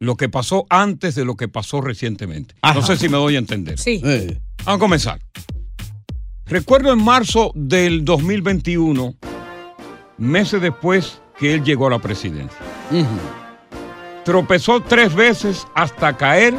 Lo 0.00 0.16
que 0.16 0.30
pasó 0.30 0.66
antes 0.70 1.14
de 1.14 1.26
lo 1.26 1.36
que 1.36 1.46
pasó 1.46 1.82
recientemente. 1.82 2.54
No 2.74 2.80
sé 2.82 2.96
si 2.96 3.08
me 3.10 3.18
doy 3.18 3.36
a 3.36 3.38
entender. 3.38 3.78
Sí. 3.78 4.00
Vamos 4.64 4.76
a 4.76 4.78
comenzar. 4.78 5.20
Recuerdo 6.46 6.90
en 6.92 7.04
marzo 7.04 7.52
del 7.54 8.04
2021, 8.04 9.14
meses 10.16 10.62
después 10.62 11.20
que 11.38 11.54
él 11.54 11.62
llegó 11.62 11.86
a 11.86 11.90
la 11.90 11.98
presidencia. 11.98 12.58
Tropezó 14.24 14.80
tres 14.80 15.14
veces 15.14 15.66
hasta 15.74 16.16
caer 16.16 16.54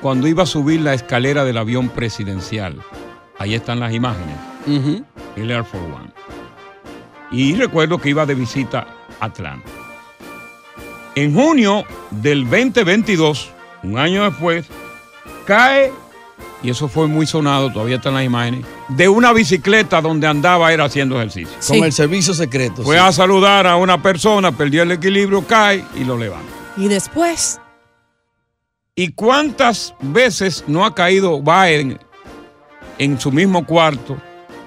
cuando 0.00 0.28
iba 0.28 0.44
a 0.44 0.46
subir 0.46 0.80
la 0.80 0.94
escalera 0.94 1.44
del 1.44 1.58
avión 1.58 1.88
presidencial. 1.88 2.80
Ahí 3.38 3.54
están 3.54 3.80
las 3.80 3.92
imágenes. 3.92 4.36
El 5.36 5.50
Air 5.50 5.64
Force 5.64 5.84
One. 5.92 6.10
Y 7.32 7.56
recuerdo 7.56 7.98
que 8.00 8.10
iba 8.10 8.24
de 8.24 8.36
visita 8.36 8.86
a 9.18 9.26
Atlanta. 9.26 9.68
En 11.16 11.34
junio 11.34 11.84
del 12.10 12.44
2022, 12.44 13.50
un 13.82 13.98
año 13.98 14.24
después, 14.24 14.66
cae, 15.46 15.90
y 16.62 16.70
eso 16.70 16.88
fue 16.88 17.08
muy 17.08 17.26
sonado, 17.26 17.72
todavía 17.72 17.96
están 17.96 18.14
las 18.14 18.24
imágenes, 18.24 18.64
de 18.88 19.08
una 19.08 19.32
bicicleta 19.32 20.00
donde 20.02 20.26
andaba 20.26 20.72
era 20.72 20.84
haciendo 20.84 21.16
ejercicio. 21.16 21.56
Con 21.66 21.84
el 21.84 21.92
servicio 21.92 22.34
secreto. 22.34 22.82
Fue 22.82 22.96
sí. 22.96 23.02
a 23.02 23.10
saludar 23.12 23.66
a 23.66 23.76
una 23.76 24.02
persona, 24.02 24.52
perdió 24.52 24.82
el 24.82 24.92
equilibrio, 24.92 25.46
cae 25.46 25.82
y 25.96 26.04
lo 26.04 26.18
levanta. 26.18 26.52
Y 26.76 26.86
después, 26.88 27.58
¿Y 28.98 29.08
cuántas 29.08 29.94
veces 30.00 30.64
no 30.66 30.86
ha 30.86 30.94
caído 30.94 31.42
Biden 31.42 31.98
en 32.96 33.20
su 33.20 33.30
mismo 33.30 33.66
cuarto, 33.66 34.16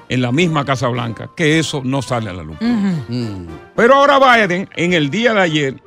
en 0.07 0.21
la 0.21 0.31
misma 0.31 0.63
Casa 0.63 0.87
Blanca, 0.87 1.31
que 1.35 1.57
eso 1.57 1.81
no 1.83 2.03
sale 2.03 2.29
a 2.29 2.33
la 2.33 2.43
luz? 2.43 2.57
Mm. 2.59 3.47
Pero 3.75 3.95
ahora 3.95 4.19
Biden, 4.19 4.69
en 4.75 4.93
el 4.93 5.09
día 5.09 5.33
de 5.33 5.41
ayer, 5.41 5.83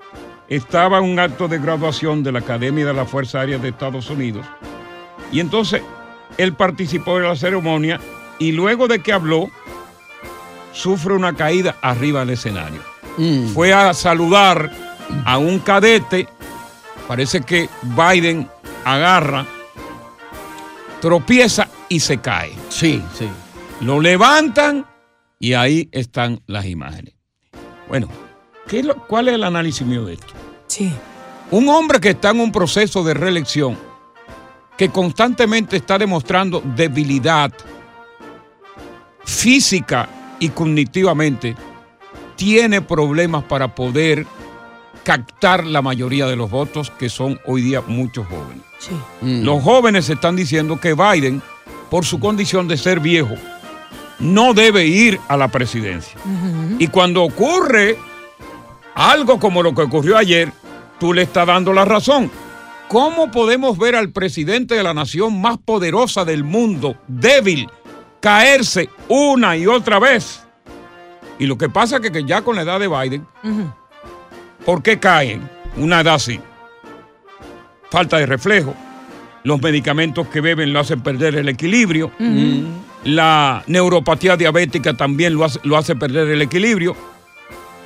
estaba 0.56 0.98
en 0.98 1.04
un 1.04 1.18
acto 1.18 1.48
de 1.48 1.58
graduación 1.58 2.22
de 2.22 2.32
la 2.32 2.40
Academia 2.40 2.84
de 2.86 2.92
la 2.92 3.06
Fuerza 3.06 3.40
Aérea 3.40 3.58
de 3.58 3.68
Estados 3.70 4.10
Unidos. 4.10 4.44
Y 5.32 5.40
entonces 5.40 5.82
él 6.36 6.52
participó 6.54 7.18
de 7.18 7.26
la 7.26 7.36
ceremonia 7.36 7.98
y 8.38 8.52
luego 8.52 8.86
de 8.88 9.02
que 9.02 9.12
habló, 9.12 9.50
sufre 10.72 11.14
una 11.14 11.34
caída 11.34 11.76
arriba 11.82 12.20
del 12.20 12.30
escenario. 12.30 12.80
Mm. 13.16 13.48
Fue 13.48 13.72
a 13.72 13.94
saludar 13.94 14.70
a 15.24 15.38
un 15.38 15.58
cadete. 15.60 16.28
Parece 17.08 17.40
que 17.42 17.68
Biden 17.82 18.48
agarra, 18.84 19.46
tropieza 21.00 21.68
y 21.88 22.00
se 22.00 22.18
cae. 22.18 22.52
Sí, 22.68 23.02
sí. 23.18 23.28
Lo 23.80 24.00
levantan 24.00 24.86
y 25.38 25.54
ahí 25.54 25.88
están 25.92 26.40
las 26.46 26.66
imágenes. 26.66 27.14
Bueno, 27.88 28.08
¿qué 28.68 28.80
es 28.80 28.86
lo- 28.86 28.96
¿cuál 29.06 29.28
es 29.28 29.34
el 29.34 29.44
análisis 29.44 29.86
mío 29.86 30.04
de 30.04 30.14
esto? 30.14 30.32
Sí. 30.72 30.92
Un 31.50 31.68
hombre 31.68 32.00
que 32.00 32.10
está 32.10 32.30
en 32.30 32.40
un 32.40 32.50
proceso 32.50 33.04
de 33.04 33.14
reelección, 33.14 33.78
que 34.76 34.88
constantemente 34.88 35.76
está 35.76 35.98
demostrando 35.98 36.62
debilidad 36.64 37.52
física 39.24 40.08
y 40.40 40.48
cognitivamente, 40.48 41.54
tiene 42.36 42.80
problemas 42.80 43.44
para 43.44 43.74
poder 43.74 44.26
captar 45.04 45.64
la 45.64 45.82
mayoría 45.82 46.26
de 46.26 46.36
los 46.36 46.50
votos, 46.50 46.90
que 46.90 47.08
son 47.08 47.38
hoy 47.46 47.62
día 47.62 47.82
muchos 47.86 48.26
jóvenes. 48.26 48.64
Sí. 48.78 48.92
Los 49.20 49.62
jóvenes 49.62 50.08
están 50.08 50.36
diciendo 50.36 50.80
que 50.80 50.94
Biden, 50.94 51.42
por 51.90 52.04
su 52.04 52.18
condición 52.18 52.66
de 52.66 52.76
ser 52.76 53.00
viejo, 53.00 53.34
no 54.18 54.54
debe 54.54 54.86
ir 54.86 55.20
a 55.28 55.36
la 55.36 55.48
presidencia. 55.48 56.18
Y 56.78 56.86
cuando 56.88 57.22
ocurre 57.24 57.98
algo 58.94 59.38
como 59.38 59.62
lo 59.62 59.74
que 59.74 59.82
ocurrió 59.82 60.16
ayer, 60.16 60.52
tú 61.02 61.12
le 61.12 61.22
estás 61.22 61.48
dando 61.48 61.72
la 61.72 61.84
razón. 61.84 62.30
¿Cómo 62.86 63.32
podemos 63.32 63.76
ver 63.76 63.96
al 63.96 64.10
presidente 64.10 64.76
de 64.76 64.84
la 64.84 64.94
nación 64.94 65.40
más 65.40 65.58
poderosa 65.58 66.24
del 66.24 66.44
mundo, 66.44 66.96
débil, 67.08 67.68
caerse 68.20 68.88
una 69.08 69.56
y 69.56 69.66
otra 69.66 69.98
vez? 69.98 70.44
Y 71.40 71.46
lo 71.46 71.58
que 71.58 71.68
pasa 71.68 71.96
es 71.96 72.08
que, 72.08 72.24
ya 72.24 72.42
con 72.42 72.54
la 72.54 72.62
edad 72.62 72.78
de 72.78 72.86
Biden, 72.86 73.26
¿por 74.64 74.80
qué 74.80 75.00
caen 75.00 75.50
una 75.76 76.02
edad 76.02 76.14
así? 76.14 76.38
Falta 77.90 78.18
de 78.18 78.26
reflejo. 78.26 78.72
Los 79.42 79.60
medicamentos 79.60 80.28
que 80.28 80.40
beben 80.40 80.72
lo 80.72 80.78
hacen 80.78 81.00
perder 81.00 81.34
el 81.34 81.48
equilibrio. 81.48 82.12
La 83.02 83.64
neuropatía 83.66 84.36
diabética 84.36 84.94
también 84.94 85.34
lo 85.34 85.44
hace, 85.44 85.58
lo 85.64 85.76
hace 85.76 85.96
perder 85.96 86.28
el 86.28 86.42
equilibrio. 86.42 86.94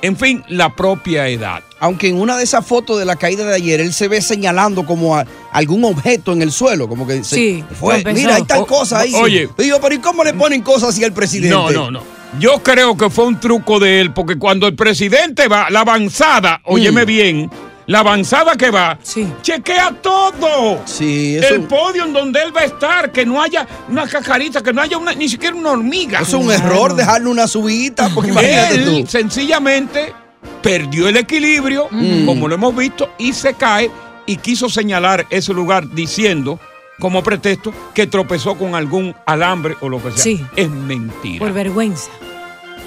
En 0.01 0.15
fin, 0.15 0.43
la 0.47 0.75
propia 0.75 1.27
edad. 1.27 1.63
Aunque 1.79 2.07
en 2.07 2.19
una 2.19 2.37
de 2.37 2.43
esas 2.43 2.65
fotos 2.65 2.99
de 2.99 3.05
la 3.05 3.15
caída 3.15 3.45
de 3.45 3.55
ayer, 3.55 3.79
él 3.81 3.93
se 3.93 4.07
ve 4.07 4.21
señalando 4.21 4.85
como 4.85 5.15
a 5.15 5.25
algún 5.51 5.83
objeto 5.85 6.33
en 6.33 6.41
el 6.41 6.51
suelo, 6.51 6.87
como 6.87 7.07
que 7.07 7.23
se- 7.23 7.35
Sí, 7.35 7.63
fue, 7.79 8.03
mira, 8.13 8.35
hay 8.35 8.43
tal 8.43 8.65
cosa 8.65 8.99
ahí. 8.99 9.13
oye. 9.15 9.49
Digo, 9.57 9.79
pero 9.81 9.95
¿y 9.95 9.99
cómo 9.99 10.23
le 10.23 10.33
ponen 10.33 10.61
cosas 10.61 10.89
así 10.89 11.03
al 11.03 11.13
presidente? 11.13 11.55
No, 11.55 11.71
no, 11.71 11.89
no. 11.91 12.03
Yo 12.39 12.61
creo 12.61 12.95
que 12.97 13.09
fue 13.09 13.25
un 13.25 13.39
truco 13.39 13.79
de 13.79 14.01
él, 14.01 14.13
porque 14.13 14.37
cuando 14.37 14.67
el 14.67 14.75
presidente 14.75 15.47
va, 15.47 15.69
la 15.69 15.79
avanzada, 15.81 16.61
óyeme 16.65 17.05
bien, 17.05 17.49
la 17.87 17.99
avanzada 17.99 18.55
que 18.55 18.69
va, 18.69 18.97
chequea 19.41 19.95
todo. 20.01 20.81
Sí, 20.85 21.37
El 21.37 21.63
podio 21.63 22.03
en 22.05 22.13
donde 22.13 22.41
él 22.43 22.55
va 22.55 22.61
a 22.61 22.65
estar, 22.65 23.11
que 23.11 23.25
no 23.25 23.41
haya 23.41 23.65
una 23.89 24.05
cacarita, 24.07 24.61
que 24.61 24.73
no 24.73 24.81
haya 24.81 24.97
una- 24.97 25.13
ni 25.13 25.27
siquiera 25.29 25.55
una 25.55 25.71
hormiga. 25.71 26.19
Es 26.19 26.33
un 26.33 26.51
error 26.51 26.95
dejarle 26.95 27.29
una 27.29 27.47
subida, 27.47 28.09
porque 28.13 28.31
imagínate 28.31 28.75
Él 28.75 28.85
tú. 29.03 29.07
sencillamente 29.09 30.13
perdió 30.61 31.07
el 31.07 31.17
equilibrio, 31.17 31.87
Mm. 31.89 32.25
como 32.25 32.47
lo 32.47 32.55
hemos 32.55 32.75
visto, 32.75 33.09
y 33.17 33.31
se 33.33 33.53
cae 33.53 33.89
y 34.25 34.35
quiso 34.37 34.67
señalar 34.69 35.25
ese 35.29 35.53
lugar 35.53 35.89
diciendo 35.89 36.59
como 36.99 37.23
pretexto 37.23 37.73
que 37.93 38.07
tropezó 38.07 38.55
con 38.57 38.75
algún 38.75 39.15
alambre 39.25 39.75
o 39.81 39.87
lo 39.87 40.01
que 40.03 40.11
sea. 40.11 40.23
Sí. 40.23 40.45
Es 40.57 40.69
mentira. 40.69 41.39
Por 41.39 41.53
vergüenza. 41.53 42.09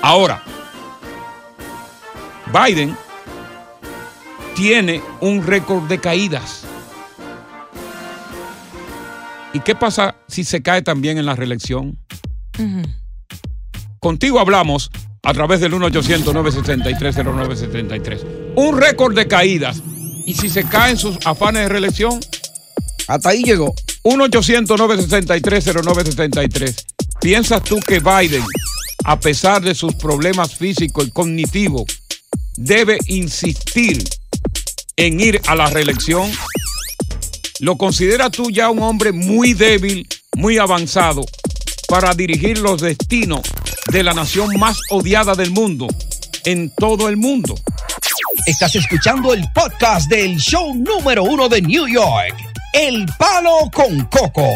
Ahora, 0.02 0.42
Biden 2.52 2.96
tiene 4.54 5.02
un 5.20 5.46
récord 5.46 5.88
de 5.88 5.98
caídas. 5.98 6.62
¿Y 9.52 9.58
qué 9.60 9.74
pasa 9.74 10.14
si 10.28 10.44
se 10.44 10.62
cae 10.62 10.82
también 10.82 11.18
en 11.18 11.26
la 11.26 11.34
reelección? 11.34 11.98
Contigo 13.98 14.38
hablamos 14.38 14.92
a 15.22 15.34
través 15.34 15.60
del 15.60 15.74
1-800-973-0973. 15.74 18.54
Un 18.56 18.78
récord 18.78 19.14
de 19.14 19.28
caídas. 19.28 19.82
¿Y 20.26 20.32
si 20.34 20.48
se 20.48 20.64
caen 20.64 20.96
sus 20.96 21.18
afanes 21.24 21.62
de 21.62 21.68
reelección? 21.68 22.18
Hasta 23.08 23.30
ahí 23.30 23.42
llegó. 23.42 23.74
1-800-973-0973. 24.04 26.84
¿Piensas 27.20 27.62
tú 27.62 27.80
que 27.80 27.98
Biden, 27.98 28.44
a 29.04 29.18
pesar 29.18 29.62
de 29.62 29.74
sus 29.74 29.96
problemas 29.96 30.54
físicos 30.54 31.08
y 31.08 31.10
cognitivos, 31.10 31.86
debe 32.56 32.98
insistir 33.08 34.04
en 35.00 35.18
ir 35.18 35.40
a 35.46 35.56
la 35.56 35.66
reelección? 35.66 36.30
¿Lo 37.58 37.76
consideras 37.78 38.30
tú 38.32 38.50
ya 38.50 38.68
un 38.68 38.82
hombre 38.82 39.12
muy 39.12 39.54
débil, 39.54 40.06
muy 40.36 40.58
avanzado 40.58 41.24
para 41.88 42.12
dirigir 42.12 42.58
los 42.58 42.82
destinos 42.82 43.40
de 43.90 44.02
la 44.02 44.12
nación 44.12 44.58
más 44.58 44.78
odiada 44.90 45.34
del 45.34 45.52
mundo, 45.52 45.88
en 46.44 46.70
todo 46.76 47.08
el 47.08 47.16
mundo? 47.16 47.54
Estás 48.44 48.76
escuchando 48.76 49.32
el 49.32 49.42
podcast 49.54 50.10
del 50.10 50.36
show 50.36 50.74
número 50.74 51.24
uno 51.24 51.48
de 51.48 51.62
New 51.62 51.88
York, 51.88 52.36
El 52.74 53.06
Palo 53.18 53.70
con 53.72 54.04
Coco. 54.04 54.48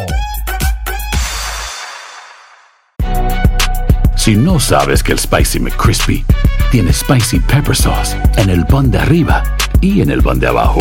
Si 4.15 4.37
no 4.37 4.61
sabes 4.61 5.03
que 5.03 5.13
el 5.13 5.19
Spicy 5.19 5.59
McCrispy 5.59 6.23
tiene 6.71 6.93
Spicy 6.93 7.41
Pepper 7.41 7.75
Sauce 7.75 8.15
en 8.37 8.51
el 8.51 8.67
pan 8.67 8.91
de 8.91 8.99
arriba 8.99 9.43
y 9.81 10.01
en 10.01 10.11
el 10.11 10.23
pan 10.23 10.39
de 10.39 10.49
abajo, 10.49 10.81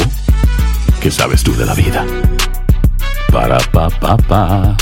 ¿qué 1.02 1.12
sabes 1.12 1.44
tú 1.44 1.56
de 1.56 1.66
la 1.66 1.74
vida? 1.74 2.06
Para, 3.32 3.58
pa, 3.72 3.90
pa, 3.90 4.18
pa. 4.18 4.78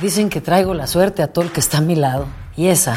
Dicen 0.00 0.28
que 0.28 0.40
traigo 0.40 0.74
la 0.74 0.86
suerte 0.86 1.22
a 1.22 1.32
todo 1.32 1.44
el 1.44 1.50
que 1.50 1.60
está 1.60 1.78
a 1.78 1.80
mi 1.80 1.96
lado. 1.96 2.26
Y 2.56 2.68
esa 2.68 2.96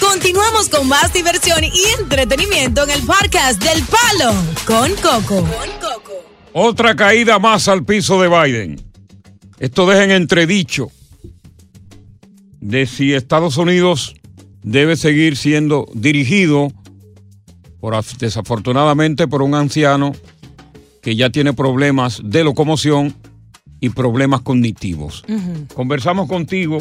Continuamos 0.00 0.68
con 0.68 0.88
más 0.88 1.12
diversión 1.12 1.62
y 1.64 1.72
entretenimiento 2.00 2.84
en 2.84 2.90
el 2.90 3.02
podcast 3.02 3.62
del 3.62 3.82
Palo 3.84 4.32
con 4.66 4.90
Coco. 4.96 5.46
Otra 6.52 6.94
caída 6.94 7.38
más 7.38 7.68
al 7.68 7.84
piso 7.84 8.20
de 8.20 8.28
Biden. 8.28 8.80
Esto 9.58 9.86
deja 9.86 10.04
en 10.04 10.10
entredicho 10.12 10.88
de 12.60 12.86
si 12.86 13.12
Estados 13.14 13.56
Unidos 13.56 14.14
debe 14.62 14.96
seguir 14.96 15.36
siendo 15.36 15.86
dirigido, 15.94 16.68
por, 17.80 17.94
af- 17.94 18.16
desafortunadamente, 18.18 19.26
por 19.28 19.42
un 19.42 19.54
anciano 19.54 20.12
que 21.02 21.16
ya 21.16 21.30
tiene 21.30 21.52
problemas 21.52 22.20
de 22.24 22.44
locomoción 22.44 23.14
y 23.80 23.90
problemas 23.90 24.40
cognitivos. 24.42 25.24
Conversamos 25.74 26.28
contigo, 26.28 26.78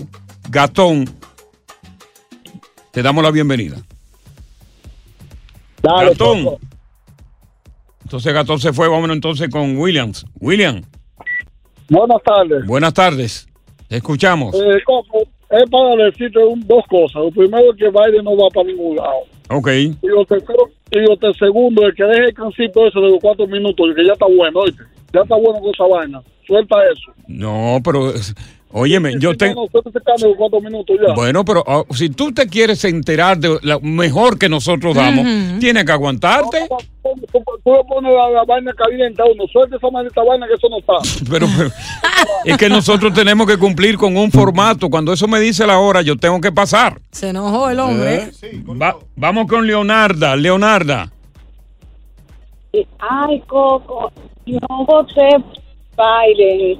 Gatón. 0.50 1.10
Te 2.94 3.02
damos 3.02 3.24
la 3.24 3.32
bienvenida. 3.32 3.78
Gatón. 5.82 6.58
Entonces 8.04 8.32
Gatón 8.32 8.60
se 8.60 8.72
fue, 8.72 8.88
vámonos 8.88 9.16
entonces 9.16 9.50
con 9.50 9.76
Williams. 9.78 10.28
William, 10.40 10.84
Buenas 11.90 12.22
tardes. 12.24 12.66
buenas 12.68 12.94
tardes. 12.94 13.48
Te 13.88 13.98
escuchamos. 13.98 14.54
Eh, 14.54 14.78
Coco, 14.86 15.24
es 15.50 15.70
para 15.72 16.06
decirte 16.06 16.38
un- 16.38 16.62
dos 16.68 16.84
cosas. 16.88 17.16
Lo 17.24 17.32
primero 17.32 17.72
es 17.72 17.78
que 17.80 17.90
Biden 17.90 18.24
no 18.26 18.38
va 18.38 18.48
para 18.54 18.68
ningún 18.68 18.96
lado. 18.98 19.22
Ok. 19.50 19.68
Y 19.70 19.98
lo 20.04 20.24
tercero, 20.26 20.70
y 20.92 21.00
lo 21.00 21.18
ter- 21.18 21.36
segundo 21.36 21.88
es 21.88 21.96
que 21.96 22.04
deje 22.04 22.26
el 22.26 22.34
cancito 22.36 22.86
eso 22.86 23.02
de 23.02 23.10
los 23.10 23.20
cuatro 23.20 23.48
minutos, 23.48 23.88
que 23.96 24.06
ya 24.06 24.14
está 24.14 24.28
bueno, 24.28 24.60
oíste. 24.60 24.84
Ya 25.12 25.22
está 25.22 25.36
bueno 25.36 25.60
con 25.62 25.72
esa 25.74 25.88
vaina. 25.88 26.22
Suelta 26.46 26.76
eso. 26.92 27.12
No, 27.28 27.80
pero 27.84 28.14
óyeme, 28.74 29.14
yo 29.20 29.32
Sí, 29.32 29.38
tengo... 29.38 29.68
Bueno, 31.16 31.46
pero 31.46 31.64
ah, 31.66 31.84
si 31.92 32.10
tú 32.10 32.32
te 32.34 32.48
quieres 32.48 32.84
enterar 32.86 33.38
de 33.38 33.58
lo 33.62 33.80
mejor 33.82 34.38
que 34.38 34.50
nosotros 34.50 34.96
damos, 34.96 35.26
Ujú. 35.26 35.60
tienes 35.60 35.86
que 35.86 35.92
aguantarte. 35.92 36.68
Tú, 36.70 37.10
tú 37.64 37.72
le 37.72 37.84
pones 37.88 38.12
la, 38.14 38.30
la 38.30 38.44
vaina 38.46 38.72
caliente 38.74 39.22
a 39.22 39.26
uno. 39.26 39.44
Suelta 39.52 39.76
esa 39.78 39.90
maldita 39.90 40.22
vaina 40.24 40.48
que 40.48 40.54
eso 40.54 40.68
no 40.70 40.78
está. 40.80 40.94
Pero, 41.30 41.48
pero 41.58 41.70
es 42.46 42.58
que 42.58 42.70
nosotros 42.70 43.14
tenemos 43.14 43.46
que 43.48 43.58
cumplir 43.58 43.98
con 43.98 44.16
un 44.18 44.32
formato. 44.32 44.90
Cuando 44.90 45.12
eso 45.14 45.28
me 45.28 45.40
dice 45.40 45.66
la 45.68 45.80
hora, 45.80 46.02
yo 46.02 46.16
tengo 46.18 46.40
que 46.42 46.52
pasar. 46.52 47.00
Se 47.12 47.30
enojó 47.30 47.70
el 47.70 47.80
hombre. 47.80 48.32
Va- 48.82 48.98
vamos 49.16 49.48
con 49.48 49.66
Leonarda. 49.68 50.36
Leonarda. 50.36 51.12
Ay, 53.00 53.40
Coco, 53.48 54.12
no 54.48 54.86
voté 54.86 55.30
Biden. 55.98 56.80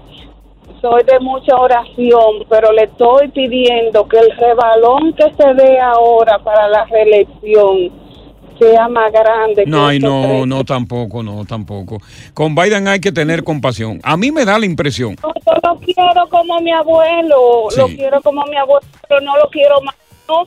Soy 0.84 1.02
de 1.06 1.18
mucha 1.22 1.56
oración, 1.56 2.44
pero 2.50 2.74
le 2.74 2.84
estoy 2.84 3.30
pidiendo 3.30 4.06
que 4.06 4.18
el 4.20 4.36
rebalón 4.38 5.14
que 5.14 5.24
se 5.42 5.54
dé 5.54 5.80
ahora 5.80 6.38
para 6.44 6.68
la 6.68 6.84
reelección 6.88 7.90
sea 8.60 8.90
más 8.90 9.10
grande. 9.14 9.64
No, 9.66 9.88
que 9.88 10.00
no, 10.00 10.22
tres. 10.22 10.48
no, 10.48 10.66
tampoco, 10.66 11.24
no, 11.24 11.46
tampoco. 11.46 12.00
Con 12.34 12.54
Biden 12.54 12.90
hay 12.90 13.00
que 13.00 13.14
tener 13.14 13.46
compasión. 13.46 14.02
A 14.04 14.18
mí 14.18 14.30
me 14.34 14.44
da 14.44 14.60
la 14.60 14.66
impresión. 14.66 15.16
No, 15.24 15.32
yo 15.34 15.54
lo 15.64 15.80
quiero 15.80 16.28
como 16.30 16.60
mi 16.60 16.74
abuelo, 16.74 17.70
lo 17.78 17.86
quiero 17.88 18.22
como 18.22 18.44
mi 18.48 18.58
abuelo, 18.58 18.86
pero 19.08 19.22
no 19.22 19.38
lo 19.38 19.50
quiero 19.50 19.82
más. 19.84 19.96
No, 20.28 20.42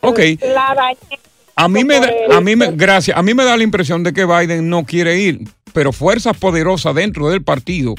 Ok. 0.00 0.18
la 0.42 0.74
dañé. 0.74 1.20
A 1.54 1.68
mí 1.68 1.84
me, 1.84 2.00
da- 2.00 2.36
a 2.36 2.40
mí 2.40 2.56
me, 2.56 2.72
gracias. 2.72 3.16
A 3.16 3.22
mí 3.22 3.34
me 3.34 3.44
da 3.44 3.56
la 3.56 3.62
impresión 3.62 4.02
de 4.02 4.12
que 4.12 4.24
Biden 4.26 4.68
no 4.68 4.84
quiere 4.84 5.16
ir, 5.20 5.42
pero 5.72 5.92
fuerzas 5.92 6.36
poderosas 6.36 6.92
dentro 6.92 7.28
del 7.30 7.44
partido 7.44 7.94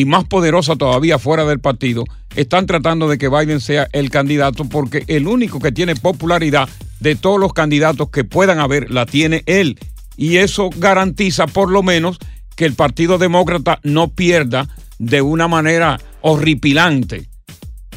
y 0.00 0.04
más 0.06 0.24
poderosas 0.24 0.78
todavía 0.78 1.18
fuera 1.18 1.44
del 1.44 1.60
partido 1.60 2.04
están 2.34 2.64
tratando 2.66 3.06
de 3.08 3.18
que 3.18 3.28
Biden 3.28 3.60
sea 3.60 3.86
el 3.92 4.08
candidato 4.10 4.64
porque 4.64 5.04
el 5.08 5.26
único 5.26 5.58
que 5.60 5.72
tiene 5.72 5.94
popularidad 5.94 6.68
de 7.00 7.16
todos 7.16 7.38
los 7.38 7.52
candidatos 7.52 8.08
que 8.10 8.24
puedan 8.24 8.60
haber 8.60 8.90
la 8.90 9.04
tiene 9.04 9.42
él 9.46 9.78
y 10.16 10.36
eso 10.38 10.70
garantiza 10.76 11.46
por 11.46 11.70
lo 11.70 11.82
menos 11.82 12.18
que 12.56 12.64
el 12.64 12.74
Partido 12.74 13.18
Demócrata 13.18 13.78
no 13.82 14.08
pierda 14.08 14.68
de 14.98 15.22
una 15.22 15.48
manera 15.48 15.98
horripilante. 16.20 17.28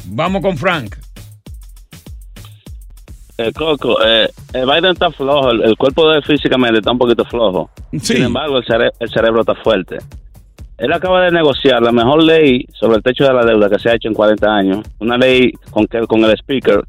Vamos 0.06 0.42
con 0.42 0.56
Frank. 0.56 0.96
Eh, 3.36 3.52
Coco, 3.52 3.96
eh, 4.04 4.28
eh, 4.52 4.64
Biden 4.64 4.92
está 4.92 5.10
flojo, 5.10 5.50
el, 5.50 5.62
el 5.64 5.76
cuerpo 5.76 6.08
de 6.08 6.18
él 6.18 6.24
físicamente 6.24 6.78
está 6.78 6.92
un 6.92 6.98
poquito 6.98 7.24
flojo. 7.24 7.68
Sin 8.00 8.22
embargo, 8.22 8.58
el, 8.58 8.64
cere- 8.64 8.92
el 9.00 9.10
cerebro 9.10 9.40
está 9.40 9.54
fuerte. 9.56 9.98
Él 10.78 10.92
acaba 10.92 11.22
de 11.22 11.30
negociar 11.30 11.80
la 11.82 11.92
mejor 11.92 12.22
ley 12.22 12.66
sobre 12.72 12.96
el 12.96 13.02
techo 13.02 13.24
de 13.24 13.32
la 13.32 13.44
deuda 13.44 13.68
que 13.70 13.78
se 13.78 13.90
ha 13.90 13.94
hecho 13.94 14.08
en 14.08 14.14
40 14.14 14.46
años. 14.48 14.78
Una 14.98 15.16
ley 15.16 15.52
con, 15.70 15.86
que, 15.86 16.00
con 16.06 16.24
el 16.24 16.32
speaker 16.32 16.82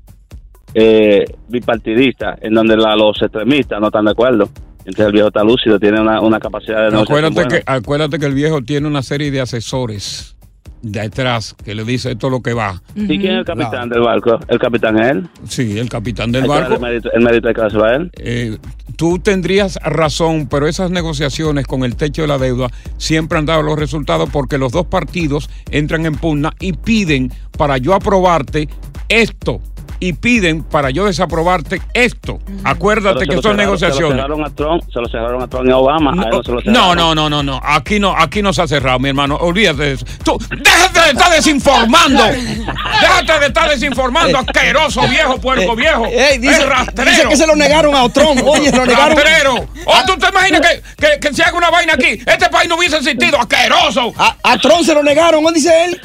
eh, 0.74 1.26
bipartidista, 1.48 2.36
en 2.42 2.54
donde 2.54 2.76
la- 2.78 2.96
los 2.96 3.22
extremistas 3.22 3.80
no 3.80 3.88
están 3.88 4.06
de 4.06 4.12
acuerdo. 4.12 4.50
Entonces 4.80 5.06
el 5.08 5.12
viejo 5.14 5.28
está 5.30 5.44
lúcido, 5.44 5.80
tiene 5.80 6.00
una, 6.02 6.22
una 6.22 6.40
capacidad 6.40 6.90
de 6.92 6.98
Acuérdate 7.00 7.48
que, 7.48 7.64
acuérdate 7.66 8.20
que 8.20 8.26
el 8.26 8.34
viejo 8.34 8.62
tiene 8.62 8.88
una 8.88 9.02
serie 9.02 9.32
de 9.32 9.42
asesores 9.42 10.36
detrás 10.84 11.56
que 11.66 11.74
le 11.74 11.84
dice 11.84 12.12
esto 12.12 12.28
es 12.28 12.32
lo 12.32 12.42
que 12.42 12.54
va. 12.54 12.82
¿Y 12.96 13.08
quién 13.18 13.34
es 13.34 13.40
el 13.40 13.46
capitán 13.46 13.90
del 13.90 14.02
barco? 14.02 14.40
¿El 14.48 14.60
capitán 14.60 15.00
es 15.00 15.12
él? 15.12 15.28
Sí, 15.48 15.80
el 15.80 15.90
capitán 15.90 16.32
del 16.32 16.46
barco. 16.46 16.78
mérito- 16.80 17.10
el 17.14 17.24
mérito 17.24 17.48
hay 17.48 17.54
que 17.56 17.62
dárselo 17.62 17.86
a 17.86 17.96
él. 17.96 18.12
Eh, 18.18 18.58
tú 18.96 19.20
tendrías 19.20 19.78
razón, 19.84 20.48
pero 20.50 20.68
esas 20.68 20.92
negociaciones 20.92 21.68
con 21.68 21.84
el 21.84 21.96
techo 21.96 22.24
de 22.24 22.28
la 22.28 22.38
deuda 22.38 22.70
siempre 22.98 23.38
han 23.38 23.46
dado 23.46 23.62
los 23.62 23.78
resultados 23.78 24.30
porque 24.32 24.58
los 24.58 24.72
dos 24.72 24.88
partidos 24.88 25.50
entran 25.72 26.06
en 26.06 26.16
pugna 26.16 26.54
y 26.60 26.74
piden 26.74 27.32
para 27.58 27.78
yo 27.78 27.94
aprobarte 27.94 28.68
esto 29.10 29.62
y 30.08 30.14
piden 30.14 30.64
para 30.64 30.90
yo 30.92 31.06
desaprobarte 31.06 31.82
esto. 31.94 32.40
Acuérdate 32.64 33.20
Pero 33.26 33.30
que 33.30 33.42
son 33.42 33.42
cerraron- 33.42 33.44
Se 33.44 33.50
lo 33.50 33.56
negociaciones. 33.56 34.16
cerraron 34.18 34.46
a 34.46 34.50
Trump, 34.52 34.84
se 34.94 35.00
lo 35.00 35.08
cerraron 35.10 35.42
a 35.44 35.48
Trump 35.48 35.68
y 35.68 35.72
a 35.72 35.78
Obama. 35.78 36.12
a 36.12 36.16
no, 36.16 36.44
se 36.44 36.70
No, 36.70 36.94
no, 36.96 37.16
no, 37.16 37.30
no, 37.30 37.42
no. 37.44 37.60
Aquí 37.64 38.00
no, 38.00 38.16
aquí 38.16 38.42
no 38.42 38.54
se 38.54 38.62
ha 38.62 38.68
cerrado, 38.68 39.00
mi 39.00 39.10
hermano. 39.10 39.36
Olvídate 39.36 39.82
de 39.84 39.92
eso. 39.94 40.06
Tú, 40.24 40.38
déjate 40.50 41.00
de 41.02 41.10
estar 41.12 41.32
desinformando. 41.32 42.24
Déjate 43.02 43.40
de 43.40 43.48
estar 43.48 43.70
desinformando, 43.70 44.38
asqueroso 44.40 45.08
viejo, 45.08 45.40
puerco 45.40 45.76
viejo. 45.76 46.06
Eh, 46.06 46.32
Ey, 46.34 46.38
dice, 46.40 46.66
rastrero. 46.66 47.10
dice 47.12 47.28
que 47.28 47.36
se 47.38 47.48
lo 47.48 47.56
negaron 47.56 47.94
a 47.96 48.08
Trump. 48.10 48.42
Oye, 48.46 48.70
se 48.70 48.78
lo 48.78 48.86
negaron. 48.86 49.16
Rastrero. 49.18 49.54
¿O 49.86 50.06
tú 50.08 50.18
te 50.18 50.28
imaginas 50.30 50.62
que, 50.62 50.82
que, 50.98 51.20
que 51.20 51.34
se 51.34 51.44
haga 51.44 51.58
una 51.58 51.70
vaina 51.70 51.94
aquí? 51.94 52.22
Este 52.26 52.50
país 52.50 52.70
no 52.70 52.76
hubiese 52.78 52.98
existido, 52.98 53.40
asqueroso. 53.40 54.14
A, 54.18 54.36
a 54.44 54.58
Trump 54.58 54.84
se 54.84 54.94
lo 54.94 55.04
negaron, 55.04 55.36
¿cómo 55.44 55.52
dice 55.52 55.72
él? 55.86 56.02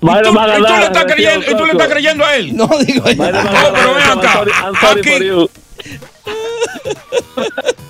¿Y 0.00 0.22
tú, 0.22 0.30
y 0.30 0.32
tú 0.32 0.76
le 0.78 0.84
estás 0.84 1.04
creyendo, 1.04 1.50
y 1.50 1.56
tú 1.56 1.64
le 1.64 1.72
estás 1.72 1.88
creyendo 1.88 2.24
a 2.24 2.36
él? 2.36 2.56
No, 2.56 2.68
digo 2.86 3.04
No, 3.04 3.14
pero 3.14 3.94
ven 3.94 4.18
acá. 4.18 4.44
Aquí, 4.90 5.18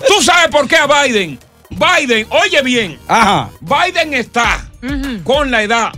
¿Tú 0.07 0.21
sabes 0.21 0.47
por 0.49 0.67
qué 0.67 0.77
a 0.77 0.87
Biden? 0.87 1.39
Biden, 1.69 2.27
oye 2.29 2.61
bien. 2.63 2.97
Ajá. 3.07 3.49
Biden 3.61 4.13
está 4.13 4.65
con 5.23 5.51
la 5.51 5.63
edad 5.63 5.91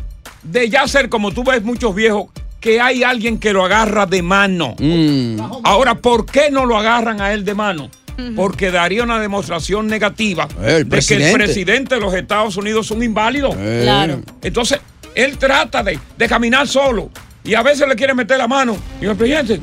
de 0.43 0.69
ya 0.69 0.87
ser 0.87 1.09
como 1.09 1.31
tú 1.31 1.43
ves 1.43 1.63
muchos 1.63 1.93
viejos 1.93 2.27
que 2.59 2.81
hay 2.81 3.03
alguien 3.03 3.39
que 3.39 3.53
lo 3.53 3.65
agarra 3.65 4.05
de 4.05 4.21
mano. 4.21 4.75
Mm. 4.77 5.39
Ahora, 5.63 5.95
¿por 5.95 6.25
qué 6.25 6.49
no 6.51 6.65
lo 6.65 6.77
agarran 6.77 7.21
a 7.21 7.33
él 7.33 7.45
de 7.45 7.53
mano? 7.53 7.89
Porque 8.35 8.69
daría 8.69 9.01
una 9.03 9.17
demostración 9.17 9.87
negativa 9.87 10.45
Eh, 10.61 10.79
el 10.79 10.89
de 10.89 10.99
que 10.99 11.15
el 11.15 11.31
presidente 11.31 11.95
de 11.95 12.01
los 12.01 12.13
Estados 12.13 12.57
Unidos 12.57 12.87
es 12.87 12.91
un 12.91 13.01
inválido. 13.01 13.55
Eh. 13.57 13.79
Claro. 13.83 14.19
Entonces, 14.41 14.81
él 15.15 15.37
trata 15.37 15.83
de, 15.83 15.99
de 16.17 16.27
caminar 16.27 16.67
solo 16.67 17.09
y 17.43 17.55
a 17.55 17.63
veces 17.63 17.87
le 17.87 17.95
quiere 17.95 18.13
meter 18.13 18.37
la 18.37 18.47
mano 18.47 18.77
y 19.01 19.05
el 19.05 19.15
presidente 19.15 19.59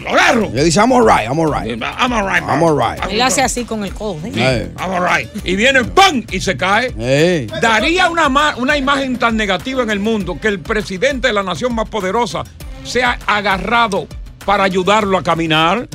lo 0.00 0.10
agarro. 0.10 0.50
Le 0.52 0.64
dice, 0.64 0.80
I'm 0.80 0.92
alright, 0.92 1.26
I'm 1.26 1.38
alright. 1.38 1.70
I'm 1.70 2.12
alright. 2.12 2.42
I'm 2.42 2.62
alright. 2.62 3.00
Él 3.10 3.20
hace 3.20 3.42
así 3.42 3.64
con 3.64 3.84
el 3.84 3.92
codo. 3.92 4.18
¿eh? 4.26 4.30
Sí. 4.32 4.40
I'm 4.82 4.92
alright. 4.92 5.28
Y 5.44 5.56
viene 5.56 5.84
¡pum! 5.84 6.24
y 6.30 6.40
se 6.40 6.56
cae. 6.56 7.46
Daría 7.60 8.08
una, 8.08 8.28
una 8.56 8.76
imagen 8.76 9.18
tan 9.18 9.36
negativa 9.36 9.82
en 9.82 9.90
el 9.90 9.98
mundo 10.00 10.38
que 10.40 10.48
el 10.48 10.60
presidente 10.60 11.28
de 11.28 11.34
la 11.34 11.42
nación 11.42 11.74
más 11.74 11.88
poderosa 11.88 12.44
sea 12.84 13.18
agarrado 13.26 14.06
para 14.44 14.64
ayudarlo 14.64 15.16
a 15.18 15.22
caminar. 15.22 15.88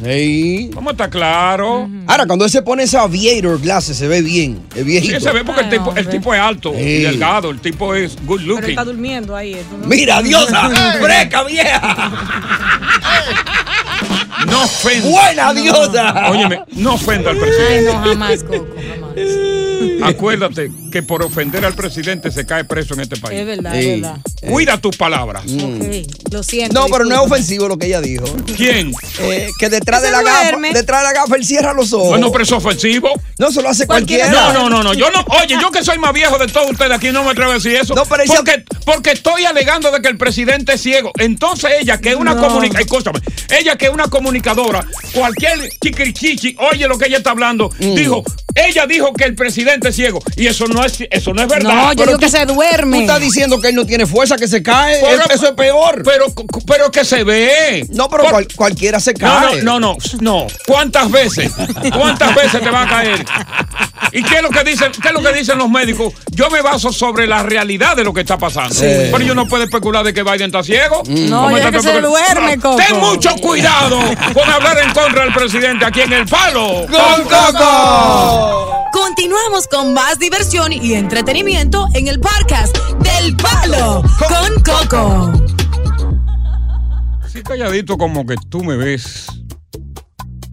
¿Cómo 0.74 0.92
está 0.92 1.10
claro? 1.10 1.90
Ahora, 2.08 2.26
cuando 2.26 2.46
él 2.46 2.52
se 2.52 2.62
pone 2.62 2.84
ese 2.84 2.98
aviator 2.98 3.60
glasses, 3.60 3.98
se 3.98 4.08
ve 4.08 4.22
bien. 4.22 4.62
Es 4.72 4.78
Sí, 4.80 4.84
viejito. 4.84 5.20
se 5.20 5.32
ve 5.32 5.44
porque 5.44 5.62
el 5.62 5.70
tipo, 5.70 5.94
el 5.96 6.08
tipo 6.10 6.34
es 6.34 6.40
alto 6.40 6.74
y 6.78 7.02
delgado, 7.04 7.50
el 7.50 7.60
tipo 7.60 7.94
es 7.96 8.16
good 8.26 8.42
Pero 8.42 8.54
looking. 8.56 8.70
está 8.70 8.84
durmiendo 8.86 9.36
ahí. 9.36 9.54
esto 9.54 9.78
no- 9.78 9.88
Mira, 9.88 10.22
diosa, 10.22 10.70
freca 11.02 11.44
vieja. 11.44 12.12
No 14.48 14.64
ofenda. 14.64 15.10
Buena 15.10 15.54
diosa. 15.54 16.30
Óyeme, 16.30 16.60
no 16.74 16.94
ofenda 16.96 17.32
al 17.32 17.38
Ay, 17.38 17.42
presidente. 17.42 17.94
no, 17.94 18.04
jamás, 18.04 18.44
Coco, 18.44 18.68
jamás. 18.76 19.16
Acuérdate 20.10 20.72
que 20.92 21.04
por 21.04 21.24
ofender 21.24 21.66
al 21.66 21.74
presidente 21.76 22.32
se 22.32 22.46
cae 22.46 22.64
preso 22.64 22.94
en 22.94 23.02
este 23.02 23.18
país. 23.18 23.40
Es 23.40 23.46
verdad, 23.46 23.76
es 23.76 24.02
verdad. 24.02 24.18
Cuida 24.48 24.78
tus 24.80 24.96
palabras. 24.98 25.44
Ok, 25.46 26.32
lo 26.32 26.44
siento. 26.44 26.74
No, 26.80 26.88
pero 26.88 27.06
no 27.06 27.16
es 27.16 27.22
ofensivo 27.22 27.68
lo 27.68 27.78
que 27.78 27.88
ella 27.88 28.02
dijo. 28.02 28.26
¿Quién? 28.56 28.94
Eh, 29.20 29.50
que 29.60 29.70
detrás 29.70 30.02
de 30.02 30.08
se 30.10 30.14
la 30.14 30.22
gafa, 30.24 30.44
duerme. 30.44 30.74
detrás 30.74 31.02
de 31.02 31.08
la 31.08 31.14
gafa, 31.14 31.36
él 31.36 31.46
cierra 31.46 31.74
los 31.74 31.92
ojos. 31.94 32.10
Bueno, 32.10 32.32
pero 32.32 32.44
es 32.44 32.52
ofensivo. 32.52 33.10
No, 33.38 33.48
eso 33.50 33.62
lo 33.62 33.70
hace 33.70 33.86
Cualquiera 33.88 34.26
cualquiera. 34.26 34.54
No, 34.54 34.70
no, 34.70 34.70
no, 34.70 34.84
no. 34.84 34.94
Yo 34.94 35.10
no. 35.12 35.20
Oye, 35.42 35.58
yo 35.62 35.72
que 35.72 35.84
soy 35.84 35.98
más 36.00 36.14
viejo 36.14 36.38
de 36.38 36.48
todos 36.48 36.72
ustedes 36.72 36.92
aquí 36.92 37.12
no 37.12 37.24
me 37.24 37.32
atrevo 37.32 37.52
a 37.52 37.56
decir 37.56 37.76
eso. 37.76 37.94
No, 37.96 38.06
pero 38.06 38.24
ella- 38.24 38.36
porque, 38.36 38.64
porque 38.86 39.12
estoy 39.12 39.46
alegando 39.46 39.92
de 39.92 40.02
que 40.02 40.08
el 40.08 40.18
presidente 40.18 40.74
es 40.74 40.82
ciego. 40.82 41.12
Entonces 41.20 41.72
ella, 41.82 41.98
que 42.00 42.10
es 42.10 42.16
una 42.16 42.34
No. 42.36 42.42
comunicadora, 42.42 42.82
escúchame, 42.82 43.20
ella 43.60 43.76
que 43.76 43.86
es 43.86 43.92
una 43.92 44.08
comunicadora, 44.08 44.86
cualquier 45.14 45.70
chiquirichichi, 45.84 46.56
oye 46.72 46.88
lo 46.88 46.98
que 46.98 47.06
ella 47.08 47.18
está 47.18 47.32
hablando, 47.32 47.70
Mm. 47.80 47.96
dijo, 47.96 48.24
ella 48.56 48.86
dijo 48.88 49.14
que 49.14 49.26
el 49.26 49.36
presidente 49.36 49.90
es 49.90 49.95
ciego. 49.96 50.20
Y 50.36 50.48
eso 50.48 50.68
no 50.68 50.84
es, 50.84 50.98
eso 51.10 51.34
no 51.34 51.42
es 51.42 51.48
verdad. 51.48 51.74
No, 51.74 51.92
yo 51.94 51.98
Pero 51.98 52.06
digo 52.12 52.20
que 52.20 52.26
tú- 52.28 52.32
se 52.32 52.46
Tú 52.46 52.54
duerme. 52.54 53.02
estás 53.02 53.20
diciendo 53.22 53.60
que 53.60 53.70
él 53.70 53.76
no 53.76 53.86
tiene 53.86 54.06
fuerza, 54.06 54.36
que 54.38 54.48
se 54.48 54.62
cae. 54.62 55.00
Pero- 55.02 55.24
Es- 55.24 55.30
eso 55.36 55.48
es 55.48 55.54
peor. 55.54 56.04
Pero, 56.04 56.26
pero 56.68 56.92
que 56.92 57.04
se 57.06 57.24
ve. 57.24 57.86
no, 57.92 58.10
pero 58.10 58.24
Por- 58.24 58.32
cual- 58.34 58.48
cualquiera 58.56 59.00
se 59.00 59.14
No, 59.14 59.20
cae. 59.20 59.62
no, 59.64 59.80
no, 59.80 59.96
no, 60.22 60.42
no. 60.42 60.48
¿Cuántas 60.68 61.10
veces? 61.10 61.52
¿Cuántas 61.96 62.36
veces 62.36 62.62
te 62.62 62.70
va 62.70 62.84
a 62.84 62.88
caer? 62.90 63.26
¿Y 64.12 64.24
qué 64.24 64.36
es 64.38 64.42
lo 64.42 64.50
que 64.50 64.64
dicen, 64.64 64.92
qué 65.02 65.08
es 65.10 65.14
lo 65.14 65.22
que 65.22 65.34
dicen 65.34 65.58
los 65.58 65.70
médicos? 65.70 66.14
Yo 66.32 66.50
me 66.50 66.62
baso 66.62 66.92
sobre 66.94 67.28
la 67.28 67.44
realidad 67.44 67.96
de 67.96 68.04
lo 68.04 68.14
que 68.14 68.22
está 68.22 68.38
pasando. 68.38 68.74
Sí. 68.74 68.82
Pero 68.86 69.20
yo 69.22 69.34
no 69.36 69.46
puedo 69.48 69.64
especular 69.64 70.04
de 70.06 70.14
que 70.14 70.24
Biden 70.24 70.44
está 70.48 70.64
ciego. 70.64 71.02
No, 71.08 71.44
¿Cómo 71.44 71.58
ya 71.58 71.66
está 71.66 71.72
que 71.72 71.82
se 71.82 72.02
duerme, 72.02 72.58
Coco. 72.60 72.76
Ten 72.78 73.00
mucho 73.00 73.36
cuidado 73.38 74.00
con 74.34 74.50
hablar 74.50 74.78
en 74.80 74.94
contra 74.94 75.24
del 75.24 75.34
presidente 75.34 75.86
aquí 75.86 76.02
en 76.02 76.14
el 76.14 76.26
palo. 76.26 76.86
¡Con 76.90 77.24
Coco! 77.24 78.85
Continuamos 78.96 79.68
con 79.68 79.94
más 79.94 80.20
diversión 80.20 80.72
y 80.72 80.94
entretenimiento 80.94 81.86
en 81.94 82.08
el 82.08 82.18
podcast 82.22 82.74
del 83.04 83.36
Palo 83.36 84.02
con 84.20 84.64
Coco. 84.64 85.34
Así 87.22 87.42
calladito 87.44 87.98
como 87.98 88.26
que 88.26 88.36
tú 88.48 88.64
me 88.64 88.78
ves, 88.78 89.28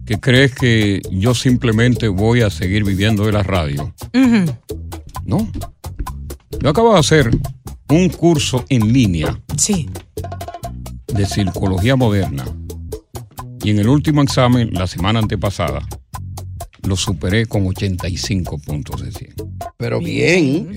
que 0.05 0.19
crees 0.19 0.53
que 0.53 1.01
yo 1.09 1.33
simplemente 1.33 2.09
voy 2.09 2.41
a 2.41 2.49
seguir 2.49 2.83
viviendo 2.83 3.25
de 3.25 3.31
la 3.31 3.43
radio. 3.43 3.93
No. 5.23 5.49
Yo 6.59 6.69
acabo 6.69 6.91
de 6.95 6.99
hacer 6.99 7.31
un 7.87 8.09
curso 8.09 8.65
en 8.67 8.91
línea 8.91 9.39
Sí. 9.55 9.89
de 11.07 11.25
psicología 11.25 11.95
moderna. 11.95 12.43
Y 13.63 13.69
en 13.69 13.79
el 13.79 13.87
último 13.87 14.21
examen, 14.21 14.69
la 14.73 14.85
semana 14.85 15.19
antepasada, 15.19 15.79
lo 16.87 16.95
superé 16.95 17.45
con 17.45 17.65
85 17.67 18.57
puntos 18.59 19.01
de 19.01 19.11
100. 19.11 19.33
Pero 19.77 19.99
bien. 19.99 20.75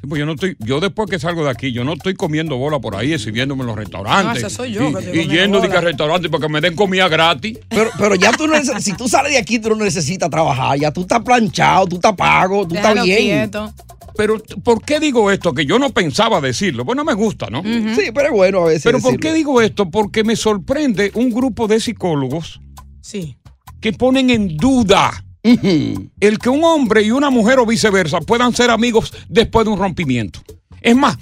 Sí, 0.00 0.08
pues 0.08 0.18
yo, 0.18 0.26
no 0.26 0.32
estoy, 0.32 0.56
yo 0.58 0.80
después 0.80 1.08
que 1.08 1.20
salgo 1.20 1.44
de 1.44 1.50
aquí, 1.50 1.70
yo 1.70 1.84
no 1.84 1.92
estoy 1.92 2.14
comiendo 2.14 2.56
bola 2.56 2.80
por 2.80 2.96
ahí, 2.96 3.12
exhibiéndome 3.12 3.60
en 3.62 3.68
los 3.68 3.76
restaurantes. 3.76 4.42
No, 4.42 4.48
ese 4.48 4.56
soy 4.56 4.72
yo 4.72 4.90
y, 5.12 5.20
y 5.20 5.28
yendo 5.28 5.60
de 5.60 5.68
que 5.68 5.80
restaurantes 5.80 6.28
para 6.28 6.46
que 6.46 6.52
me 6.52 6.60
den 6.60 6.74
comida 6.74 7.06
gratis. 7.08 7.58
Pero, 7.68 7.90
pero 7.96 8.16
ya 8.16 8.32
tú 8.32 8.48
no 8.48 8.56
si 8.80 8.94
tú 8.94 9.08
sales 9.08 9.30
de 9.32 9.38
aquí, 9.38 9.60
tú 9.60 9.70
no 9.70 9.76
necesitas 9.76 10.28
trabajar. 10.28 10.76
Ya 10.78 10.90
tú 10.92 11.02
estás 11.02 11.20
planchado, 11.22 11.86
tú 11.86 11.96
estás 11.96 12.16
pago, 12.16 12.66
tú 12.66 12.74
Déjalo 12.74 13.02
estás 13.02 13.04
bien. 13.06 13.18
quieto. 13.50 13.72
Pero, 14.16 14.42
¿por 14.62 14.84
qué 14.84 15.00
digo 15.00 15.30
esto? 15.30 15.54
Que 15.54 15.64
yo 15.64 15.78
no 15.78 15.90
pensaba 15.90 16.40
decirlo. 16.40 16.84
Bueno, 16.84 17.04
me 17.04 17.14
gusta, 17.14 17.46
¿no? 17.48 17.62
Sí, 17.62 18.10
pero 18.12 18.26
es 18.26 18.32
bueno 18.32 18.62
a 18.62 18.66
veces. 18.66 18.82
Pero 18.82 19.00
¿por 19.00 19.18
qué 19.18 19.32
digo 19.32 19.60
esto? 19.62 19.88
Porque 19.90 20.24
me 20.24 20.36
sorprende 20.36 21.12
un 21.14 21.30
grupo 21.30 21.66
de 21.68 21.80
psicólogos 21.80 22.60
Sí. 23.00 23.36
Que 23.82 23.92
ponen 23.92 24.30
en 24.30 24.56
duda 24.56 25.24
el 25.42 26.38
que 26.38 26.48
un 26.48 26.62
hombre 26.62 27.02
y 27.02 27.10
una 27.10 27.28
mujer 27.28 27.58
o 27.58 27.66
viceversa 27.66 28.20
puedan 28.20 28.54
ser 28.54 28.70
amigos 28.70 29.12
después 29.28 29.66
de 29.66 29.72
un 29.72 29.78
rompimiento. 29.78 30.40
Es 30.80 30.96
más, 30.96 31.18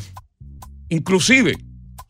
inclusive 0.90 1.56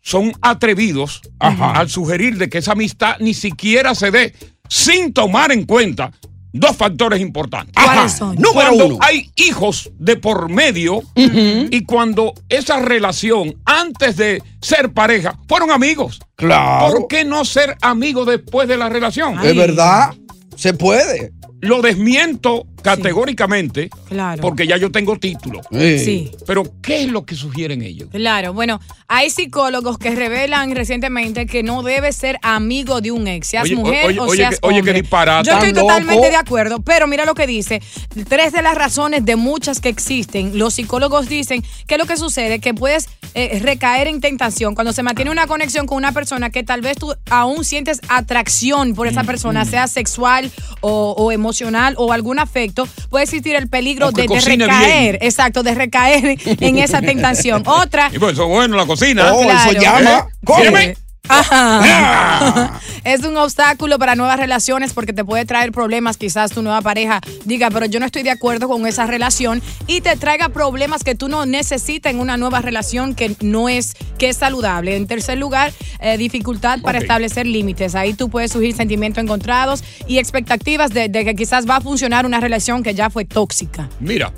son 0.02 0.32
atrevidos 0.42 1.22
al 1.38 1.88
sugerir 1.88 2.36
de 2.36 2.48
que 2.48 2.58
esa 2.58 2.72
amistad 2.72 3.16
ni 3.20 3.32
siquiera 3.32 3.94
se 3.94 4.10
dé 4.10 4.34
sin 4.68 5.12
tomar 5.12 5.52
en 5.52 5.64
cuenta 5.66 6.10
dos 6.52 6.76
factores 6.76 7.20
importantes. 7.20 7.72
¿Cuáles 7.72 8.12
son? 8.12 8.34
Número 8.34 8.70
cuando 8.70 8.86
uno. 8.86 8.98
hay 9.00 9.30
hijos 9.36 9.90
de 9.98 10.16
por 10.16 10.48
medio 10.48 11.02
y 11.14 11.84
cuando 11.84 12.34
esa 12.48 12.80
relación 12.80 13.54
antes 13.64 14.16
de 14.16 14.42
ser 14.60 14.92
pareja 14.92 15.38
fueron 15.48 15.70
amigos. 15.70 16.18
Claro. 16.34 16.92
¿Por 16.92 17.08
qué 17.08 17.24
no 17.24 17.44
ser 17.44 17.76
amigos 17.82 18.26
después 18.26 18.66
de 18.66 18.76
la 18.76 18.88
relación? 18.88 19.38
Es 19.44 19.54
verdad. 19.54 20.12
Se 20.56 20.74
puede. 20.74 21.32
Lo 21.62 21.82
desmiento 21.82 22.66
categóricamente 22.82 23.90
Claro. 24.08 24.40
porque 24.40 24.66
ya 24.66 24.78
yo 24.78 24.90
tengo 24.90 25.18
título. 25.18 25.60
Sí. 25.70 26.30
Pero 26.46 26.62
¿qué 26.80 27.02
es 27.02 27.08
lo 27.10 27.26
que 27.26 27.34
sugieren 27.34 27.82
ellos? 27.82 28.08
Claro, 28.10 28.54
bueno, 28.54 28.80
hay 29.08 29.28
psicólogos 29.28 29.98
que 29.98 30.14
revelan 30.14 30.74
recientemente 30.74 31.44
que 31.46 31.62
no 31.62 31.82
debe 31.82 32.12
ser 32.12 32.38
amigo 32.42 33.00
de 33.02 33.10
un 33.10 33.26
ex, 33.28 33.48
seas 33.48 33.64
Oye, 33.64 33.76
mujer 33.76 34.06
oye, 34.06 34.20
o 34.20 34.24
oye, 34.24 34.36
seas 34.38 34.58
que- 34.60 34.66
oye, 34.66 34.82
qué 34.82 34.92
disparate. 34.94 35.48
Yo 35.50 35.54
estoy 35.58 35.72
totalmente 35.74 36.14
loco. 36.16 36.28
de 36.30 36.36
acuerdo, 36.36 36.80
pero 36.82 37.06
mira 37.06 37.24
lo 37.26 37.34
que 37.34 37.46
dice. 37.46 37.82
Tres 38.28 38.52
de 38.52 38.62
las 38.62 38.74
razones 38.74 39.24
de 39.26 39.36
muchas 39.36 39.80
que 39.80 39.90
existen, 39.90 40.58
los 40.58 40.74
psicólogos 40.74 41.28
dicen 41.28 41.62
que 41.86 41.98
lo 41.98 42.06
que 42.06 42.16
sucede 42.16 42.58
que 42.60 42.72
puedes 42.72 43.08
eh, 43.34 43.60
recaer 43.62 44.06
en 44.08 44.20
tentación 44.20 44.74
cuando 44.74 44.92
se 44.92 45.02
mantiene 45.02 45.30
una 45.30 45.46
conexión 45.46 45.86
con 45.86 45.96
una 45.96 46.12
persona 46.12 46.50
que 46.50 46.62
tal 46.62 46.80
vez 46.80 46.96
tú 46.98 47.14
aún 47.30 47.64
sientes 47.64 48.00
atracción 48.08 48.94
por 48.94 49.06
esa 49.06 49.24
persona, 49.24 49.64
sea 49.64 49.86
sexual 49.86 50.50
o, 50.80 51.14
o 51.16 51.32
emocional 51.32 51.94
o 51.98 52.12
algún 52.12 52.38
afecto, 52.38 52.86
puede 53.08 53.24
existir 53.24 53.54
el 53.56 53.68
peligro 53.68 54.12
de, 54.12 54.26
recaer, 54.26 55.12
bien. 55.12 55.18
exacto, 55.20 55.62
de 55.62 55.74
recaer 55.74 56.38
en 56.44 56.78
esa 56.78 57.00
tentación. 57.00 57.62
Otra 57.66 58.10
Y 58.12 58.18
pues 58.18 58.32
eso 58.32 58.44
es 58.44 58.48
bueno, 58.48 58.76
la 58.76 58.86
cocina. 58.86 59.32
Oh, 59.32 59.42
Claro. 59.42 59.70
eso 59.70 59.80
llama. 59.80 60.18
¿Eh? 60.18 60.24
¿Cómo? 60.44 61.09
Ajá. 61.28 62.80
es 63.04 63.22
un 63.24 63.36
obstáculo 63.36 63.98
para 63.98 64.14
nuevas 64.16 64.38
relaciones 64.38 64.92
porque 64.92 65.12
te 65.12 65.24
puede 65.24 65.44
traer 65.44 65.72
problemas. 65.72 66.16
Quizás 66.16 66.50
tu 66.52 66.62
nueva 66.62 66.80
pareja 66.82 67.20
diga, 67.44 67.70
pero 67.70 67.86
yo 67.86 68.00
no 68.00 68.06
estoy 68.06 68.22
de 68.22 68.30
acuerdo 68.30 68.68
con 68.68 68.86
esa 68.86 69.06
relación 69.06 69.62
y 69.86 70.00
te 70.00 70.16
traiga 70.16 70.48
problemas 70.48 71.04
que 71.04 71.14
tú 71.14 71.28
no 71.28 71.46
necesitas 71.46 72.12
en 72.12 72.20
una 72.20 72.36
nueva 72.36 72.60
relación 72.60 73.14
que 73.14 73.34
no 73.40 73.68
es, 73.68 73.94
que 74.18 74.28
es 74.30 74.36
saludable. 74.38 74.96
En 74.96 75.06
tercer 75.06 75.38
lugar, 75.38 75.72
eh, 76.00 76.16
dificultad 76.16 76.80
para 76.80 76.98
establecer 76.98 77.46
límites. 77.46 77.94
Ahí 77.94 78.14
tú 78.14 78.28
puedes 78.28 78.52
surgir 78.52 78.74
sentimientos 78.74 79.22
encontrados 79.22 79.84
y 80.06 80.18
expectativas 80.18 80.90
de, 80.90 81.08
de 81.08 81.24
que 81.24 81.34
quizás 81.34 81.68
va 81.68 81.76
a 81.76 81.80
funcionar 81.80 82.26
una 82.26 82.40
relación 82.40 82.82
que 82.82 82.94
ya 82.94 83.10
fue 83.10 83.24
tóxica. 83.24 83.88
Mira, 84.00 84.32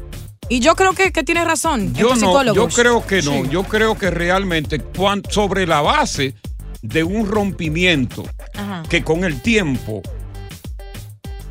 Y 0.49 0.61
yo 0.61 0.75
creo 0.77 0.93
que, 0.93 1.13
que 1.13 1.23
tienes 1.23 1.45
razón. 1.45 1.95
yo 1.95 2.13
estos 2.13 2.21
no, 2.45 2.55
yo 2.55 2.69
creo 2.69 3.07
que 3.07 3.23
no. 3.23 3.33
Sí. 3.33 3.43
Yo 3.51 3.63
creo 3.65 3.97
que 3.97 4.11
realmente 4.11 4.81
cuan- 4.81 5.23
sobre 5.31 5.67
la 5.67 5.81
base 5.81 6.35
de 6.83 7.05
un 7.05 7.27
rompimiento 7.27 8.25
Ajá. 8.55 8.83
que 8.89 9.03
con 9.03 9.25
el 9.25 9.41
tiempo 9.41 10.03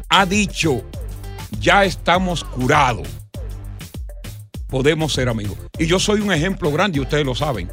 ha 0.10 0.26
dicho 0.26 0.84
ya 1.60 1.86
estamos 1.86 2.44
curados. 2.44 3.08
Podemos 4.72 5.12
ser 5.12 5.28
amigos. 5.28 5.58
Y 5.78 5.86
yo 5.86 6.00
soy 6.00 6.22
un 6.22 6.32
ejemplo 6.32 6.72
grande 6.72 6.98
y 6.98 7.02
ustedes 7.02 7.26
lo 7.26 7.36
saben. 7.36 7.70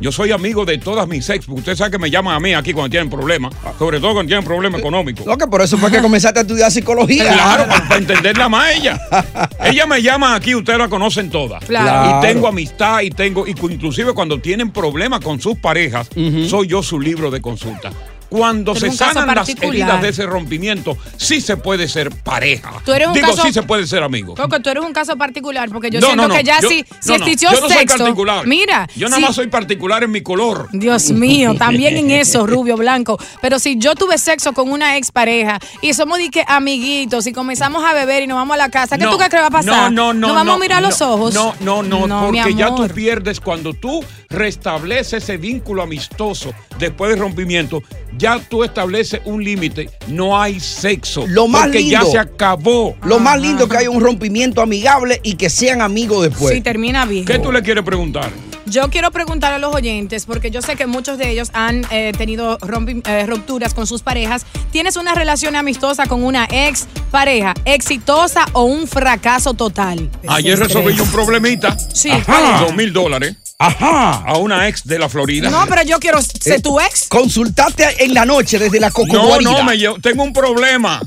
Yo 0.00 0.10
soy 0.10 0.32
amigo 0.32 0.64
de 0.64 0.78
todas 0.78 1.06
mis 1.06 1.28
ex, 1.28 1.44
porque 1.44 1.60
ustedes 1.60 1.76
saben 1.76 1.92
que 1.92 1.98
me 1.98 2.10
llaman 2.10 2.34
a 2.34 2.40
mí 2.40 2.54
aquí 2.54 2.72
cuando 2.72 2.88
tienen 2.88 3.10
problemas, 3.10 3.52
sobre 3.78 4.00
todo 4.00 4.14
cuando 4.14 4.28
tienen 4.28 4.46
problemas 4.46 4.80
económicos. 4.80 5.26
Lo 5.26 5.36
que 5.36 5.46
por 5.46 5.60
eso 5.60 5.76
fue 5.76 5.90
que 5.90 6.00
comenzaste 6.00 6.38
a 6.38 6.42
estudiar 6.42 6.72
psicología. 6.72 7.26
Claro, 7.38 7.66
para, 7.68 7.96
entenderla 7.98 8.48
más 8.48 8.74
ella. 8.74 8.98
Ella 9.62 9.86
me 9.86 10.00
llama 10.00 10.34
aquí, 10.34 10.54
ustedes 10.54 10.78
la 10.78 10.88
conocen 10.88 11.30
todas. 11.30 11.62
Claro. 11.64 12.18
Y 12.18 12.22
tengo 12.22 12.48
amistad 12.48 13.02
y 13.02 13.10
tengo, 13.10 13.46
y 13.46 13.50
inclusive 13.50 14.14
cuando 14.14 14.40
tienen 14.40 14.70
problemas 14.70 15.20
con 15.20 15.40
sus 15.40 15.58
parejas, 15.58 16.08
soy 16.48 16.68
yo 16.68 16.82
su 16.82 16.98
libro 16.98 17.30
de 17.30 17.42
consulta. 17.42 17.92
Cuando 18.28 18.74
se 18.74 18.90
sanan 18.92 19.26
las 19.34 19.48
heridas 19.48 20.02
de 20.02 20.08
ese 20.10 20.26
rompimiento, 20.26 20.96
sí 21.16 21.40
se 21.40 21.56
puede 21.56 21.88
ser 21.88 22.10
pareja. 22.10 22.72
Tú 22.84 22.92
eres 22.92 23.08
un 23.08 23.14
Digo, 23.14 23.28
caso- 23.28 23.42
sí 23.42 23.52
se 23.52 23.62
puede 23.62 23.86
ser 23.86 24.02
amigo. 24.02 24.34
Coco, 24.34 24.60
tú 24.60 24.68
eres 24.68 24.84
un 24.84 24.92
caso 24.92 25.16
particular 25.16 25.68
porque 25.70 25.90
yo 25.90 26.00
No, 26.00 26.08
siento 26.08 26.22
no, 26.22 26.28
no, 26.28 26.34
que 26.34 26.44
ya 26.44 26.60
yo- 26.60 26.68
si, 26.68 26.84
si 27.00 27.14
existió 27.14 27.50
yo 27.52 27.60
no 27.62 27.68
soy 27.68 27.78
sexo. 27.78 27.98
particular. 27.98 28.46
Mira. 28.46 28.86
Yo 28.96 29.08
nada 29.08 29.20
si- 29.20 29.26
más 29.26 29.34
soy 29.34 29.46
particular 29.46 30.02
en 30.04 30.10
mi 30.10 30.20
color. 30.22 30.68
Dios 30.72 31.10
mío, 31.10 31.54
también 31.58 31.96
en 31.96 32.10
eso, 32.10 32.46
rubio 32.46 32.76
blanco. 32.76 33.18
Pero 33.40 33.58
si 33.58 33.78
yo 33.78 33.94
tuve 33.94 34.18
sexo 34.18 34.52
con 34.52 34.70
una 34.70 34.96
expareja 34.98 35.58
y 35.80 35.94
somos 35.94 36.18
de 36.18 36.30
que 36.30 36.44
amiguitos 36.46 37.26
y 37.26 37.32
comenzamos 37.32 37.82
a 37.84 37.94
beber 37.94 38.22
y 38.24 38.26
nos 38.26 38.36
vamos 38.36 38.54
a 38.54 38.58
la 38.58 38.68
casa, 38.68 38.98
¿qué 38.98 39.04
tú 39.06 39.16
crees 39.16 39.30
que 39.30 39.38
va 39.40 39.46
a 39.46 39.50
pasar? 39.50 39.90
No, 39.90 39.90
no, 39.90 40.12
no. 40.12 40.26
¿Nos 40.28 40.36
vamos 40.36 40.56
a 40.56 40.58
mirar 40.58 40.82
los 40.82 41.00
ojos? 41.00 41.32
No, 41.34 41.54
no, 41.60 41.82
no, 41.82 42.26
porque 42.26 42.54
ya 42.54 42.74
tú 42.74 42.86
pierdes 42.88 43.40
cuando 43.40 43.72
tú 43.72 44.04
restableces 44.28 45.22
ese 45.24 45.36
vínculo 45.36 45.82
amistoso 45.82 46.52
después 46.78 47.10
del 47.10 47.20
rompimiento, 47.20 47.82
ya 48.16 48.38
tú 48.38 48.64
estableces 48.64 49.20
un 49.24 49.42
límite, 49.42 49.90
no 50.08 50.40
hay 50.40 50.60
sexo. 50.60 51.24
Lo 51.26 51.48
más 51.48 51.64
porque 51.64 51.88
ya 51.88 52.00
lindo. 52.00 52.12
se 52.12 52.18
acabó. 52.18 52.96
Lo 53.02 53.18
más 53.18 53.40
lindo 53.40 53.64
es 53.64 53.70
que 53.70 53.76
haya 53.78 53.90
un 53.90 54.02
rompimiento 54.02 54.60
amigable 54.60 55.20
y 55.22 55.34
que 55.34 55.50
sean 55.50 55.80
amigos 55.82 56.22
después. 56.28 56.54
Si 56.54 56.60
termina 56.60 57.04
bien. 57.06 57.24
¿Qué 57.24 57.38
tú 57.38 57.52
le 57.52 57.62
quieres 57.62 57.84
preguntar? 57.84 58.30
Yo 58.66 58.90
quiero 58.90 59.10
preguntar 59.10 59.54
a 59.54 59.58
los 59.58 59.74
oyentes, 59.74 60.26
porque 60.26 60.50
yo 60.50 60.60
sé 60.60 60.76
que 60.76 60.86
muchos 60.86 61.16
de 61.16 61.30
ellos 61.30 61.48
han 61.54 61.86
eh, 61.90 62.12
tenido 62.18 62.58
rompi- 62.58 63.00
eh, 63.08 63.24
rupturas 63.24 63.72
con 63.72 63.86
sus 63.86 64.02
parejas. 64.02 64.44
¿Tienes 64.70 64.96
una 64.96 65.14
relación 65.14 65.56
amistosa 65.56 66.04
con 66.04 66.22
una 66.22 66.46
ex 66.50 66.86
pareja 67.10 67.54
exitosa 67.64 68.44
o 68.52 68.64
un 68.64 68.86
fracaso 68.86 69.54
total? 69.54 70.10
Ayer 70.28 70.58
resolví 70.58 71.00
un 71.00 71.08
problemita. 71.10 71.78
Sí, 71.78 72.10
Ajá. 72.10 72.60
Dos 72.60 72.74
mil 72.76 72.92
dólares. 72.92 73.36
Ajá. 73.60 74.22
A 74.24 74.36
una 74.38 74.68
ex 74.68 74.84
de 74.84 74.98
la 74.98 75.08
Florida. 75.08 75.50
No, 75.50 75.66
pero 75.68 75.82
yo 75.82 75.98
quiero 75.98 76.22
ser 76.22 76.54
Eh, 76.54 76.60
tu 76.60 76.78
ex. 76.78 77.08
Consultaste 77.08 78.04
en 78.04 78.14
la 78.14 78.24
noche 78.24 78.58
desde 78.58 78.78
la 78.78 78.88
No, 78.88 78.94
cocoguarida. 78.94 79.50
no, 79.50 79.64
me 79.64 79.76
llevo- 79.76 79.98
tengo 80.00 80.22
un 80.22 80.32
problema. 80.32 81.00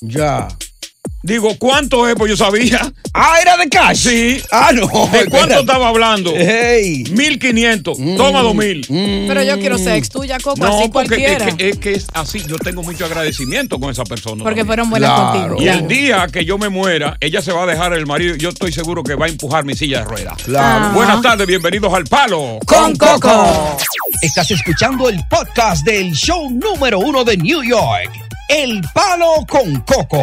Ya. 0.00 0.46
Digo, 1.22 1.56
¿cuánto 1.58 2.08
es? 2.08 2.14
Pues 2.14 2.30
yo 2.30 2.36
sabía. 2.36 2.92
Ah, 3.12 3.38
era 3.42 3.56
de 3.56 3.68
cash. 3.68 3.96
Sí. 4.08 4.40
Ah, 4.52 4.70
no. 4.72 4.82
¿De 4.86 4.88
cuánto 4.88 5.16
espérate. 5.38 5.60
estaba 5.60 5.88
hablando? 5.88 6.32
Hey. 6.36 7.04
1500. 7.10 7.98
Mm. 7.98 8.16
Toma 8.16 8.42
2000. 8.42 8.86
Pero 9.26 9.42
yo 9.42 9.58
quiero 9.58 9.76
ser 9.78 9.96
ex 9.96 10.08
tuya, 10.08 10.38
Coco, 10.38 10.56
No, 10.64 10.78
así 10.78 10.88
porque 10.88 11.32
es 11.34 11.42
que, 11.54 11.68
es 11.70 11.78
que 11.78 11.92
es 11.94 12.06
así. 12.14 12.42
Yo 12.46 12.56
tengo 12.58 12.82
mucho 12.84 13.06
agradecimiento 13.06 13.80
con 13.80 13.90
esa 13.90 14.04
persona. 14.04 14.44
Porque 14.44 14.60
también. 14.60 14.66
fueron 14.66 14.90
buenas 14.90 15.10
Claro. 15.10 15.56
contigo. 15.56 15.62
Y 15.62 15.68
el 15.68 15.88
día 15.88 16.26
que 16.32 16.44
yo 16.44 16.58
me 16.58 16.68
muera, 16.68 17.16
ella 17.20 17.42
se 17.42 17.50
va 17.52 17.64
a 17.64 17.66
dejar 17.66 17.92
el 17.94 18.06
marido. 18.06 18.36
Yo 18.36 18.50
estoy 18.50 18.70
seguro 18.70 19.02
que 19.02 19.14
va 19.16 19.26
a 19.26 19.28
empujar 19.28 19.64
mi 19.64 19.74
silla 19.74 20.00
de 20.00 20.04
ruedas. 20.04 20.40
Claro. 20.44 20.90
Buenas 20.94 21.22
tardes, 21.22 21.46
bienvenidos 21.46 21.92
al 21.92 22.04
Palo. 22.04 22.58
Con 22.66 22.94
Coco. 22.96 23.76
Estás 24.22 24.50
escuchando 24.52 25.08
el 25.08 25.18
podcast 25.28 25.84
del 25.84 26.12
show 26.12 26.48
número 26.50 26.98
uno 27.00 27.24
de 27.24 27.36
New 27.36 27.62
York, 27.64 28.10
El 28.48 28.80
Palo 28.94 29.44
con 29.48 29.80
Coco. 29.80 30.22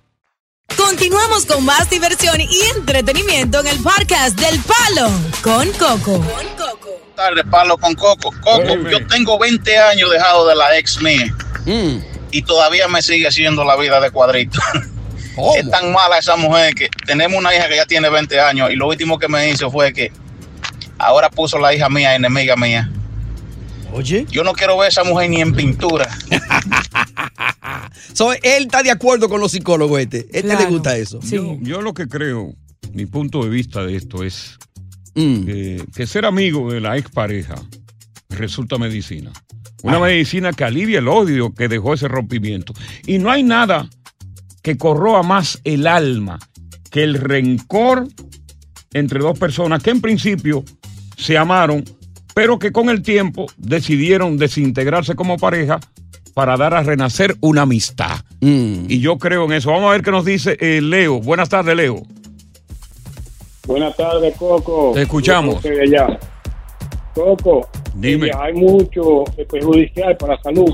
Continuamos 0.77 1.45
con 1.45 1.63
más 1.65 1.89
diversión 1.89 2.39
y 2.41 2.61
entretenimiento 2.75 3.59
en 3.59 3.67
el 3.67 3.79
podcast 3.81 4.39
del 4.39 4.59
Palo 4.59 5.09
con 5.41 5.69
Coco. 5.73 6.23
tardes, 7.15 7.43
Palo 7.49 7.77
con 7.77 7.93
Coco. 7.95 8.31
Coco, 8.41 8.89
yo 8.89 9.05
tengo 9.07 9.37
20 9.37 9.77
años 9.77 10.11
dejado 10.11 10.47
de 10.47 10.55
la 10.55 10.77
ex 10.77 11.01
mía 11.01 11.33
y 12.31 12.41
todavía 12.43 12.87
me 12.87 13.01
sigue 13.01 13.27
haciendo 13.27 13.63
la 13.63 13.75
vida 13.75 13.99
de 13.99 14.11
cuadrito. 14.11 14.59
Es 15.55 15.69
tan 15.69 15.91
mala 15.91 16.17
esa 16.17 16.35
mujer 16.35 16.75
que 16.75 16.89
tenemos 17.05 17.37
una 17.39 17.55
hija 17.55 17.67
que 17.67 17.77
ya 17.77 17.85
tiene 17.85 18.09
20 18.09 18.39
años 18.41 18.69
y 18.69 18.75
lo 18.75 18.87
último 18.87 19.17
que 19.17 19.27
me 19.27 19.49
hizo 19.49 19.71
fue 19.71 19.93
que 19.93 20.11
ahora 20.97 21.29
puso 21.29 21.57
la 21.57 21.73
hija 21.73 21.89
mía 21.89 22.15
enemiga 22.15 22.55
mía. 22.55 22.89
Oye. 23.93 24.25
Yo 24.29 24.43
no 24.43 24.53
quiero 24.53 24.77
ver 24.77 24.85
a 24.85 24.89
esa 24.89 25.03
mujer 25.03 25.29
ni 25.29 25.41
en 25.41 25.53
pintura. 25.53 26.07
So, 28.13 28.33
él 28.33 28.63
está 28.63 28.83
de 28.83 28.91
acuerdo 28.91 29.29
con 29.29 29.39
los 29.39 29.51
psicólogos 29.51 29.99
este. 30.01 30.27
Este 30.31 30.55
le 30.55 30.65
gusta 30.65 30.97
eso. 30.97 31.19
Yo, 31.21 31.57
yo 31.61 31.81
lo 31.81 31.93
que 31.93 32.07
creo, 32.07 32.53
mi 32.93 33.05
punto 33.05 33.43
de 33.43 33.49
vista 33.49 33.83
de 33.85 33.95
esto 33.95 34.23
es 34.23 34.57
Mm. 35.13 35.45
que, 35.45 35.85
que 35.93 36.07
ser 36.07 36.25
amigo 36.25 36.71
de 36.71 36.79
la 36.79 36.97
expareja 36.97 37.55
resulta 38.29 38.77
medicina. 38.77 39.31
Una 39.83 39.99
medicina 39.99 40.53
que 40.53 40.63
alivia 40.63 40.99
el 40.99 41.09
odio 41.09 41.53
que 41.53 41.67
dejó 41.67 41.93
ese 41.93 42.07
rompimiento. 42.07 42.73
Y 43.05 43.17
no 43.17 43.29
hay 43.29 43.43
nada 43.43 43.89
que 44.63 44.77
corroa 44.77 45.21
más 45.21 45.59
el 45.65 45.85
alma 45.85 46.39
que 46.91 47.03
el 47.03 47.15
rencor 47.15 48.07
entre 48.93 49.19
dos 49.19 49.37
personas 49.37 49.83
que 49.83 49.89
en 49.89 49.99
principio 50.01 50.63
se 51.17 51.37
amaron, 51.37 51.83
pero 52.41 52.57
que 52.57 52.71
con 52.71 52.89
el 52.89 53.03
tiempo 53.03 53.45
decidieron 53.55 54.35
desintegrarse 54.35 55.13
como 55.13 55.37
pareja 55.37 55.79
para 56.33 56.57
dar 56.57 56.73
a 56.73 56.81
renacer 56.81 57.35
una 57.39 57.61
amistad. 57.61 58.21
Mm. 58.39 58.85
Y 58.89 58.99
yo 58.99 59.19
creo 59.19 59.45
en 59.45 59.51
eso. 59.51 59.69
Vamos 59.69 59.89
a 59.89 59.91
ver 59.91 60.01
qué 60.01 60.09
nos 60.09 60.25
dice 60.25 60.57
eh, 60.59 60.81
Leo. 60.81 61.21
Buenas 61.21 61.49
tardes, 61.49 61.75
Leo. 61.75 62.01
Buenas 63.67 63.95
tardes, 63.95 64.35
Coco. 64.37 64.93
Te 64.95 65.03
escuchamos. 65.03 65.63
Coco, 67.13 67.69
Dime. 67.93 68.31
hay 68.35 68.53
mucho 68.53 69.23
perjudicial 69.47 70.17
para 70.17 70.33
la 70.33 70.41
salud. 70.41 70.73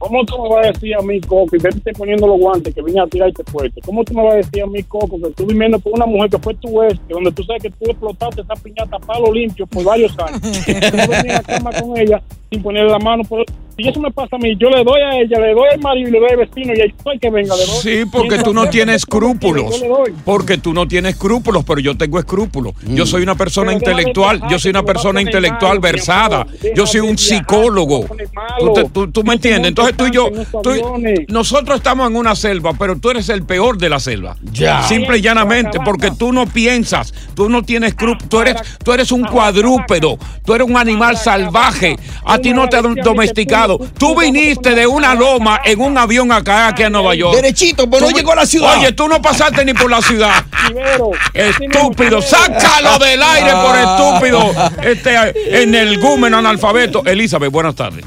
¿Cómo 0.00 0.24
tú 0.24 0.42
me 0.42 0.48
vas 0.48 0.66
a 0.66 0.72
decir 0.72 0.96
a 0.96 1.02
mí, 1.02 1.20
Coco, 1.20 1.54
y 1.54 1.58
vete 1.58 1.92
poniendo 1.92 2.26
los 2.26 2.40
guantes 2.40 2.74
que 2.74 2.80
vine 2.80 3.02
a 3.02 3.06
tirarte 3.06 3.44
fuerte? 3.44 3.82
¿Cómo 3.84 4.02
tú 4.02 4.14
me 4.14 4.24
vas 4.24 4.32
a 4.32 4.36
decir 4.38 4.62
a 4.62 4.66
mí, 4.66 4.82
Coco, 4.84 5.20
que 5.20 5.28
estoy 5.28 5.44
viviendo 5.44 5.78
con 5.78 5.92
una 5.92 6.06
mujer 6.06 6.30
que 6.30 6.38
fue 6.38 6.54
tu 6.54 6.82
ex, 6.82 6.98
que 7.06 7.12
donde 7.12 7.30
tú 7.32 7.44
sabes 7.44 7.64
que 7.64 7.68
tú 7.68 7.90
explotaste 7.90 8.40
esa 8.40 8.54
piñata 8.54 8.96
a 8.96 8.98
palo 8.98 9.30
limpio 9.30 9.66
por 9.66 9.84
varios 9.84 10.18
años? 10.18 10.40
Tú 10.90 10.96
no 10.96 11.06
venir 11.06 11.32
a 11.32 11.34
la 11.34 11.42
cama 11.42 11.70
con 11.78 11.98
ella 11.98 12.22
sin 12.50 12.62
ponerle 12.62 12.90
la 12.90 12.98
mano 12.98 13.24
por, 13.24 13.44
si 13.82 13.88
eso 13.88 14.00
me 14.00 14.10
pasa 14.10 14.36
a 14.36 14.38
mí, 14.38 14.56
yo 14.58 14.68
le 14.70 14.82
doy 14.84 15.00
a 15.00 15.20
ella, 15.20 15.38
le 15.38 15.52
doy 15.54 15.68
al 15.72 15.80
marido 15.80 16.08
y 16.08 16.12
le 16.12 16.20
doy 16.20 16.30
al 16.30 16.36
vecino 16.36 16.72
y 16.74 16.80
ahí 16.80 16.88
estoy 16.96 17.18
que 17.18 17.30
venga, 17.30 17.54
le 17.56 17.66
doy. 17.66 17.76
Sí, 17.82 18.02
porque 18.10 18.38
tú 18.38 18.52
no 18.54 18.68
tienes 18.68 18.96
escrúpulos. 18.96 19.82
Porque 20.24 20.58
tú 20.58 20.72
no 20.72 20.86
tienes 20.88 21.14
escrúpulos, 21.14 21.64
pero 21.64 21.80
yo 21.80 21.96
tengo 21.96 22.18
escrúpulos. 22.18 22.74
Yo 22.86 23.06
soy 23.06 23.22
una 23.22 23.34
persona 23.34 23.68
Pero 23.72 23.78
intelectual, 23.78 24.42
yo 24.48 24.58
soy 24.58 24.70
una 24.70 24.82
persona 24.82 25.20
intelectual 25.20 25.70
malo, 25.78 25.80
versada. 25.80 26.46
Yo 26.74 26.86
soy 26.86 27.00
un 27.00 27.16
viajar, 27.16 27.18
psicólogo. 27.38 28.06
Tú, 28.06 28.16
malo. 28.34 28.72
te- 28.72 28.84
tú- 28.90 29.10
tú 29.10 29.24
me 29.24 29.34
entiendes. 29.34 29.68
Entonces 29.68 29.96
tú 29.96 30.06
y 30.06 30.10
yo, 30.10 30.28
tú 30.62 30.70
y- 30.74 31.26
nosotros 31.32 31.76
estamos 31.78 32.10
en 32.10 32.16
una 32.16 32.34
selva, 32.34 32.72
pero 32.78 32.98
tú 32.98 33.10
eres 33.10 33.28
el 33.28 33.44
peor 33.44 33.78
de 33.78 33.88
la 33.88 34.00
selva. 34.00 34.36
Ya. 34.52 34.82
Simple 34.82 35.18
y 35.18 35.20
llanamente, 35.20 35.78
porque 35.84 36.10
tú 36.10 36.32
no 36.32 36.46
piensas, 36.46 37.12
tú 37.34 37.48
no 37.48 37.62
tienes 37.62 37.90
escrúpulos, 37.90 38.28
tú 38.28 38.40
eres, 38.40 38.56
tú 38.84 38.92
eres 38.92 39.12
un 39.12 39.24
cuadrúpedo, 39.24 40.18
tú 40.44 40.54
eres 40.54 40.66
un 40.66 40.76
animal 40.76 41.16
salvaje. 41.16 41.96
A 42.24 42.38
ti 42.38 42.52
no 42.52 42.68
te 42.68 42.76
han 42.76 42.94
domesticado. 42.96 43.69
Tú 43.78 44.18
viniste 44.18 44.74
de 44.74 44.86
una 44.86 45.14
loma 45.14 45.60
en 45.64 45.80
un 45.80 45.96
avión 45.98 46.30
acá, 46.32 46.68
aquí 46.68 46.82
a 46.82 46.90
Nueva 46.90 47.14
York. 47.14 47.34
Derechito, 47.36 47.88
pero 47.88 48.00
no 48.00 48.06
Tú 48.08 48.12
vi- 48.14 48.20
llegó 48.20 48.32
a 48.32 48.36
la 48.36 48.46
ciudad. 48.46 48.78
Oye, 48.78 48.92
tú 48.92 49.08
no 49.08 49.20
pasaste 49.22 49.64
ni 49.64 49.74
por 49.74 49.90
la 49.90 50.00
ciudad. 50.02 50.44
Estúpido, 51.34 52.20
sácalo 52.22 52.98
del 52.98 53.22
aire 53.22 53.50
por 53.52 53.76
estúpido. 53.76 54.70
Este, 54.82 55.62
en 55.62 55.74
el 55.74 55.98
gúmeno 56.00 56.38
analfabeto. 56.38 57.04
Elizabeth, 57.04 57.50
buenas 57.50 57.74
tardes. 57.74 58.04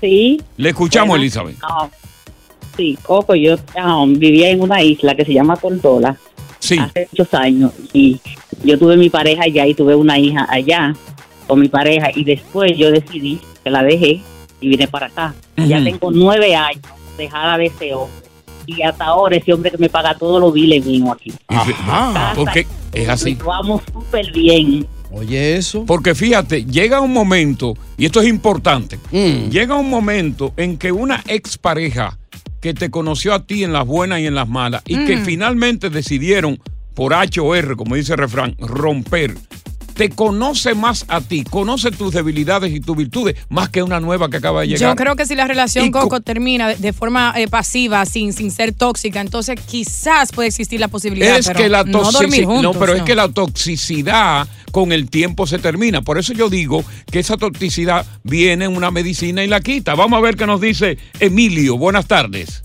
Sí. 0.00 0.40
Le 0.56 0.68
escuchamos, 0.70 1.08
Bueno, 1.10 1.22
Elizabeth. 1.22 1.56
ah, 1.62 1.88
sí, 2.76 2.98
Coco, 3.02 3.34
yo 3.34 3.56
ah, 3.78 4.04
vivía 4.06 4.50
en 4.50 4.60
una 4.60 4.82
isla 4.82 5.14
que 5.14 5.24
se 5.24 5.32
llama 5.32 5.56
Tortola 5.56 6.16
Sí. 6.58 6.78
hace 6.78 7.08
muchos 7.12 7.32
años 7.34 7.72
y 7.92 8.20
yo 8.62 8.78
tuve 8.78 8.96
mi 8.96 9.08
pareja 9.08 9.44
allá 9.44 9.66
y 9.66 9.74
tuve 9.74 9.94
una 9.94 10.18
hija 10.18 10.46
allá 10.50 10.94
con 11.46 11.60
mi 11.60 11.68
pareja 11.68 12.10
y 12.14 12.24
después 12.24 12.76
yo 12.76 12.90
decidí 12.90 13.40
que 13.62 13.70
la 13.70 13.82
dejé 13.82 14.20
y 14.60 14.68
vine 14.68 14.88
para 14.88 15.06
acá. 15.06 15.34
Ya 15.56 15.82
tengo 15.82 16.10
nueve 16.10 16.54
años 16.54 16.82
dejada 17.18 17.56
de 17.58 17.66
ese 17.66 17.94
hombre 17.94 18.16
y 18.66 18.82
hasta 18.82 19.04
ahora 19.04 19.36
ese 19.36 19.52
hombre 19.52 19.70
que 19.70 19.78
me 19.78 19.88
paga 19.88 20.14
todos 20.16 20.40
los 20.40 20.52
biles 20.52 20.84
mío 20.84 21.12
aquí. 21.12 21.32
Porque 22.34 22.66
es 22.92 23.08
así. 23.08 23.36
Amo 23.52 23.80
súper 23.92 24.32
bien. 24.32 24.86
Oye, 25.12 25.56
eso. 25.56 25.84
Porque 25.86 26.14
fíjate, 26.14 26.64
llega 26.64 27.00
un 27.00 27.12
momento, 27.12 27.74
y 27.96 28.06
esto 28.06 28.20
es 28.20 28.28
importante, 28.28 28.98
Mm. 29.12 29.48
llega 29.50 29.76
un 29.76 29.88
momento 29.88 30.52
en 30.56 30.76
que 30.76 30.92
una 30.92 31.22
expareja 31.26 32.18
que 32.60 32.74
te 32.74 32.90
conoció 32.90 33.32
a 33.32 33.44
ti 33.46 33.62
en 33.64 33.72
las 33.72 33.86
buenas 33.86 34.20
y 34.20 34.26
en 34.26 34.34
las 34.34 34.48
malas, 34.48 34.82
y 34.86 35.04
que 35.06 35.16
Mm. 35.18 35.24
finalmente 35.24 35.88
decidieron, 35.90 36.58
por 36.94 37.14
H 37.14 37.40
o 37.40 37.54
R, 37.54 37.76
como 37.76 37.94
dice 37.94 38.12
el 38.14 38.18
refrán, 38.18 38.56
romper, 38.58 39.36
te 39.96 40.10
conoce 40.10 40.74
más 40.74 41.06
a 41.08 41.20
ti, 41.22 41.42
conoce 41.44 41.90
tus 41.90 42.12
debilidades 42.12 42.70
y 42.72 42.80
tus 42.80 42.96
virtudes, 42.96 43.36
más 43.48 43.70
que 43.70 43.82
una 43.82 43.98
nueva 43.98 44.28
que 44.28 44.36
acaba 44.36 44.60
de 44.60 44.68
llegar. 44.68 44.90
Yo 44.90 44.94
creo 44.96 45.16
que 45.16 45.24
si 45.24 45.34
la 45.34 45.46
relación 45.46 45.86
Y 45.86 45.90
co- 45.90 46.00
Coco 46.02 46.20
termina 46.20 46.74
de, 46.74 46.92
forma 46.92 47.32
eh, 47.36 47.48
pasiva, 47.48 48.04
sin, 48.04 48.32
sin 48.34 48.50
ser 48.50 48.72
tóxica, 48.74 49.20
entonces 49.22 49.58
quizás 49.66 50.32
puede 50.32 50.48
existir 50.48 50.78
la 50.80 50.88
posibilidad. 50.88 51.38
es 51.38 51.46
pero 51.46 51.58
que 51.58 51.68
la 51.70 51.82
no 51.84 51.98
dormir 52.02 52.12
toxicidad, 52.12 52.46
juntos. 52.46 52.74
no, 52.74 52.78
pero 52.80 52.92
es 52.94 53.02
que 53.02 53.14
la 53.14 53.28
toxicidad 53.28 54.46
con 54.70 54.92
el 54.92 55.08
tiempo 55.08 55.46
se 55.46 55.58
termina. 55.58 56.02
Por 56.02 56.18
eso 56.18 56.34
yo 56.34 56.50
digo 56.50 56.84
que 57.10 57.20
esa 57.20 57.38
toxicidad 57.38 58.04
viene 58.22 58.66
en 58.66 58.76
una 58.76 58.90
medicina 58.90 59.42
y 59.42 59.48
la 59.48 59.60
quita. 59.60 59.94
Vamos 59.94 60.18
a 60.18 60.20
ver 60.20 60.36
qué 60.36 60.46
nos 60.46 60.60
dice 60.60 60.98
Emilio. 61.20 61.78
Buenas 61.78 62.06
tardes. 62.06 62.64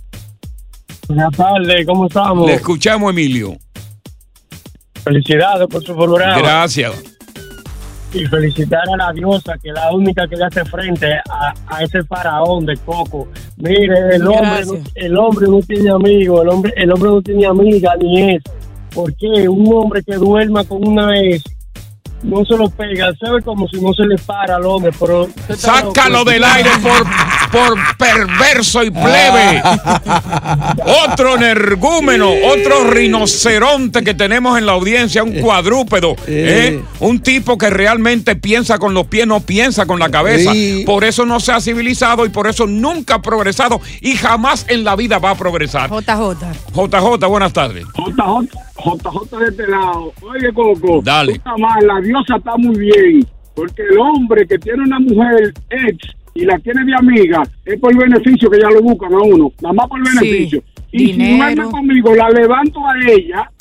Buenas 1.08 1.36
tardes, 1.36 1.86
¿cómo 1.86 2.08
estamos? 2.08 2.46
Le 2.48 2.56
escuchamos, 2.56 3.10
Emilio. 3.12 3.56
Felicidades 5.04 5.68
por 5.68 5.84
su 5.84 5.96
programa. 5.96 6.38
Gracias. 6.38 6.92
Y 8.14 8.26
felicitar 8.26 8.84
a 8.94 8.98
la 8.98 9.14
diosa, 9.14 9.58
que 9.58 9.70
es 9.70 9.74
la 9.74 9.94
única 9.94 10.28
que 10.28 10.36
le 10.36 10.44
hace 10.44 10.66
frente 10.66 11.14
a, 11.30 11.54
a 11.68 11.84
ese 11.84 12.04
faraón 12.04 12.66
de 12.66 12.76
Coco. 12.78 13.28
Mire, 13.58 14.16
el 14.16 14.28
hombre, 14.28 14.66
no, 14.66 14.74
el 14.96 15.18
hombre 15.18 15.48
no 15.48 15.60
tiene 15.62 15.92
amigo, 15.92 16.42
el 16.42 16.50
hombre, 16.50 16.74
el 16.76 16.92
hombre 16.92 17.10
no 17.10 17.22
tiene 17.22 17.46
amiga 17.46 17.96
ni 18.02 18.36
es. 18.36 18.44
¿Por 18.94 19.16
qué? 19.16 19.48
Un 19.48 19.74
hombre 19.74 20.04
que 20.04 20.16
duerma 20.16 20.66
con 20.66 20.86
una 20.86 21.18
ex 21.18 21.44
no 22.24 22.46
se 22.46 22.56
lo 22.56 22.70
pega, 22.70 23.12
se 23.20 23.30
ve 23.30 23.42
como 23.42 23.68
si 23.68 23.80
no 23.80 23.94
se 23.94 24.04
le 24.04 24.18
para 24.18 24.56
al 24.56 24.66
hombre, 24.66 24.92
pero... 25.00 25.28
Sácalo 25.56 26.20
loco. 26.20 26.32
del 26.32 26.44
aire 26.44 26.70
por, 26.82 27.04
por 27.52 27.78
perverso 27.98 28.84
y 28.84 28.92
plebe. 28.92 29.62
Otro 31.06 31.36
energúmeno, 31.36 32.30
otro 32.30 32.90
rinoceronte 32.90 34.04
que 34.04 34.14
tenemos 34.14 34.58
en 34.58 34.66
la 34.66 34.74
audiencia, 34.74 35.24
un 35.24 35.40
cuadrúpedo. 35.40 36.16
¿eh? 36.28 36.82
Un 37.00 37.20
tipo 37.20 37.58
que 37.58 37.70
realmente 37.70 38.36
piensa 38.36 38.78
con 38.78 38.94
los 38.94 39.08
pies, 39.08 39.28
no 39.28 39.42
piensa 39.42 39.86
con 39.86 40.00
la 40.00 40.10
cabeza. 40.10 40.52
Por 40.86 41.04
eso 41.04 41.26
no 41.26 41.40
se 41.40 41.52
ha 41.52 41.62
civilizado 41.62 42.26
y 42.26 42.30
por 42.30 42.48
eso 42.48 42.68
nunca 42.68 43.16
ha 43.16 43.22
progresado 43.22 43.82
y 44.02 44.16
jamás 44.16 44.66
en 44.68 44.84
la 44.84 44.96
vida 44.96 45.20
va 45.20 45.32
a 45.32 45.36
progresar. 45.36 45.90
JJ. 45.90 46.38
JJ, 46.74 47.28
buenas 47.28 47.54
tardes. 47.54 47.86
JJ, 47.96 48.50
JJ 48.78 49.38
de 49.38 49.48
este 49.48 49.68
lado. 49.68 50.14
Oye, 50.22 50.54
Coco. 50.54 51.02
Dale. 51.04 51.42
La 51.82 52.00
diosa 52.12 52.38
está 52.38 52.58
muy 52.58 52.78
bien. 52.78 53.26
Porque 53.56 53.82
el 53.82 53.98
hombre 53.98 54.48
que 54.48 54.58
tiene 54.58 54.84
una 54.84 55.00
mujer 55.00 55.54
ex 55.70 56.16
y 56.34 56.46
la 56.46 56.58
tiene 56.60 56.86
de 56.86 56.96
amiga 56.96 57.44
es 57.66 57.80
por 57.80 57.96
beneficio 57.96 58.50
que 58.50 58.60
ya 58.60 58.70
lo 58.70 58.82
buscan 58.82 59.14
a 59.14 59.20
uno. 59.20 59.52
Nada 59.62 59.74
más 59.74 59.88
por 59.88 60.00
beneficio. 60.00 60.64
y 60.92 61.00
si 61.00 61.12
dinero. 61.14 61.56
duerme 61.56 61.72
conmigo, 61.72 62.16
la 62.16 62.30
levanto 62.30 62.80
a 62.88 62.94
ella, 63.12 63.52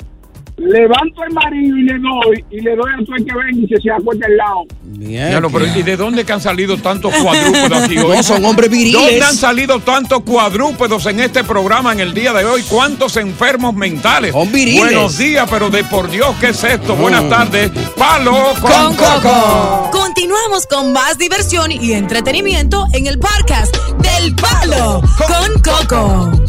levanto 0.61 1.21
al 1.21 1.33
marido 1.33 1.77
y 1.77 1.83
le 1.83 1.99
doy, 1.99 2.45
y 2.51 2.61
le 2.61 2.75
doy 2.75 2.91
a 2.93 3.05
todo 3.05 3.15
el 3.15 3.25
que 3.25 3.33
venga 3.33 3.67
y 3.77 3.81
se 3.81 3.91
acueste 3.91 4.25
al 4.25 4.37
lado. 4.37 4.65
Ya 4.99 5.39
no, 5.39 5.49
pero 5.49 5.65
¿Y 5.65 5.83
de 5.83 5.97
dónde 5.97 6.23
que 6.25 6.33
han 6.33 6.41
salido 6.41 6.77
tantos 6.77 7.13
cuadrúpedos 7.13 7.83
aquí 7.83 7.97
hoy? 7.97 8.17
No, 8.17 8.23
son 8.23 8.45
hombres 8.45 8.69
viriles. 8.69 9.01
¿Dónde 9.01 9.21
han 9.23 9.35
salido 9.35 9.79
tantos 9.79 10.21
cuadrúpedos 10.21 11.05
en 11.07 11.19
este 11.21 11.43
programa 11.43 11.91
en 11.93 12.01
el 12.01 12.13
día 12.13 12.33
de 12.33 12.45
hoy? 12.45 12.61
¿Cuántos 12.63 13.17
enfermos 13.17 13.73
mentales? 13.73 14.33
Son 14.33 14.51
viriles. 14.51 14.81
Buenos 14.81 15.17
días, 15.17 15.47
pero 15.49 15.69
de 15.69 15.83
por 15.85 16.09
Dios, 16.09 16.35
¿qué 16.39 16.49
es 16.49 16.63
esto? 16.63 16.95
Buenas 16.95 17.27
tardes. 17.29 17.71
Palo 17.97 18.53
con, 18.61 18.71
Con 18.71 18.95
Coco. 18.95 19.89
Continuamos 19.91 20.67
con 20.67 20.93
más 20.93 21.17
diversión 21.17 21.71
y 21.71 21.93
entretenimiento 21.93 22.85
en 22.93 23.07
el 23.07 23.17
podcast 23.17 23.75
del 23.99 24.35
Palo 24.35 25.01
con 25.17 25.61
Coco. 25.61 26.40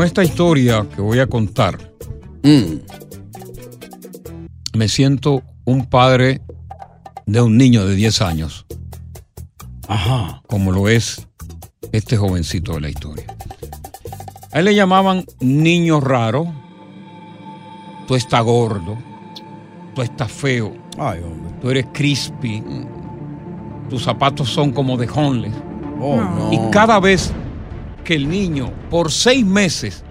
Con 0.00 0.06
esta 0.06 0.24
historia 0.24 0.86
que 0.96 1.02
voy 1.02 1.18
a 1.18 1.26
contar, 1.26 1.76
me 4.72 4.88
siento 4.88 5.42
un 5.66 5.84
padre 5.84 6.40
de 7.26 7.42
un 7.42 7.58
niño 7.58 7.84
de 7.84 7.96
10 7.96 8.22
años. 8.22 8.64
Ajá. 9.88 10.40
Como 10.46 10.72
lo 10.72 10.88
es 10.88 11.28
este 11.92 12.16
jovencito 12.16 12.72
de 12.72 12.80
la 12.80 12.88
historia. 12.88 13.26
A 14.52 14.60
él 14.60 14.64
le 14.64 14.74
llamaban 14.74 15.26
niño 15.38 16.00
raro. 16.00 16.50
Tú 18.08 18.14
estás 18.14 18.42
gordo. 18.42 18.96
Tú 19.94 20.00
estás 20.00 20.32
feo. 20.32 20.72
Ay, 20.96 21.20
hombre. 21.22 21.52
Tú 21.60 21.68
eres 21.68 21.84
crispy. 21.92 22.64
Tus 23.90 24.04
zapatos 24.04 24.48
son 24.48 24.72
como 24.72 24.96
de 24.96 25.06
homeless. 25.10 25.52
Oh, 26.00 26.16
no. 26.16 26.50
Y 26.54 26.70
cada 26.70 26.98
vez 27.00 27.34
que 28.04 28.14
el 28.14 28.28
niño, 28.28 28.70
por 28.90 29.10
seis 29.12 29.44
meses, 29.44 30.04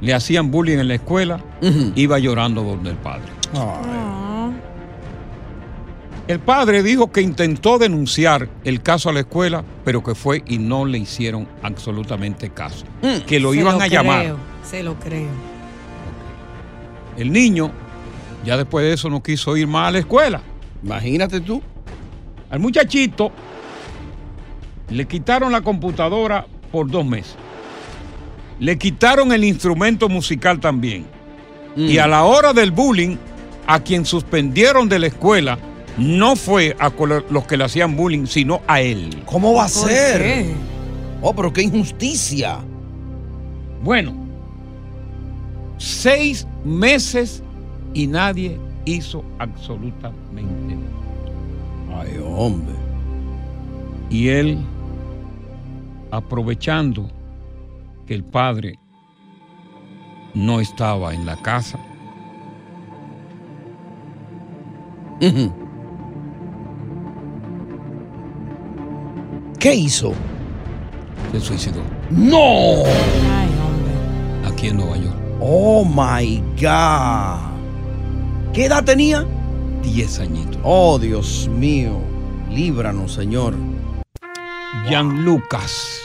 le 0.00 0.14
hacían 0.14 0.50
bullying 0.50 0.78
en 0.78 0.88
la 0.88 0.94
escuela, 0.94 1.40
iba 1.94 2.18
llorando 2.18 2.62
donde 2.62 2.90
el 2.90 2.96
padre. 2.96 3.28
El 6.28 6.40
padre 6.40 6.82
dijo 6.82 7.12
que 7.12 7.20
intentó 7.20 7.78
denunciar 7.78 8.48
el 8.64 8.82
caso 8.82 9.10
a 9.10 9.12
la 9.12 9.20
escuela, 9.20 9.64
pero 9.84 10.02
que 10.02 10.16
fue 10.16 10.42
y 10.46 10.58
no 10.58 10.84
le 10.84 10.98
hicieron 10.98 11.46
absolutamente 11.62 12.50
caso. 12.50 12.84
Que 13.26 13.38
lo 13.38 13.52
Se 13.52 13.60
iban 13.60 13.80
a 13.80 13.86
llamar. 13.86 14.20
creo, 14.22 14.36
Se 14.68 14.82
lo 14.82 14.94
creo. 14.98 15.28
El 17.16 17.32
niño, 17.32 17.70
ya 18.44 18.56
después 18.56 18.84
de 18.84 18.92
eso, 18.94 19.08
no 19.08 19.22
quiso 19.22 19.56
ir 19.56 19.68
más 19.68 19.88
a 19.88 19.92
la 19.92 19.98
escuela. 20.00 20.42
Imagínate 20.82 21.40
tú. 21.40 21.62
Al 22.50 22.58
muchachito 22.58 23.30
le 24.90 25.06
quitaron 25.06 25.52
la 25.52 25.60
computadora 25.60 26.46
por 26.66 26.90
dos 26.90 27.04
meses. 27.04 27.36
Le 28.58 28.78
quitaron 28.78 29.32
el 29.32 29.44
instrumento 29.44 30.08
musical 30.08 30.60
también. 30.60 31.06
Y 31.76 31.98
a 31.98 32.06
la 32.06 32.24
hora 32.24 32.54
del 32.54 32.70
bullying, 32.70 33.16
a 33.66 33.80
quien 33.80 34.06
suspendieron 34.06 34.88
de 34.88 34.98
la 34.98 35.08
escuela 35.08 35.58
no 35.98 36.36
fue 36.36 36.74
a 36.78 36.90
los 37.30 37.46
que 37.46 37.56
le 37.56 37.64
hacían 37.64 37.96
bullying, 37.96 38.26
sino 38.26 38.62
a 38.66 38.80
él. 38.80 39.22
¿Cómo 39.26 39.52
va 39.52 39.64
a 39.64 39.68
¿Por 39.68 39.88
ser? 39.88 40.22
qué? 40.22 40.54
Oh, 41.20 41.34
pero 41.34 41.52
qué 41.52 41.62
injusticia. 41.62 42.58
Bueno, 43.82 44.14
seis 45.78 46.46
meses 46.64 47.42
y 47.94 48.06
nadie 48.06 48.58
hizo 48.84 49.24
absolutamente 49.38 50.76
nada. 50.76 52.02
Ay, 52.02 52.18
hombre. 52.24 52.74
Y 54.10 54.28
él, 54.28 54.58
aprovechando 56.10 57.08
que 58.06 58.14
el 58.14 58.24
padre 58.24 58.78
no 60.34 60.60
estaba 60.60 61.14
en 61.14 61.26
la 61.26 61.36
casa, 61.42 61.78
¿Qué 69.58 69.74
hizo? 69.74 70.12
Se 71.32 71.40
suicidó. 71.40 71.80
¡No! 72.10 72.82
Aquí 74.46 74.68
en 74.68 74.76
Nueva 74.76 74.96
York. 74.98 75.16
Oh 75.40 75.84
my 75.84 76.42
God. 76.60 77.40
¿Qué 78.52 78.66
edad 78.66 78.84
tenía? 78.84 79.26
10 79.82 80.20
añitos. 80.20 80.60
Oh, 80.62 80.98
Dios 80.98 81.48
mío. 81.48 81.98
Líbranos, 82.50 83.12
Señor. 83.12 83.54
Jan 84.88 85.24
Lucas. 85.24 86.00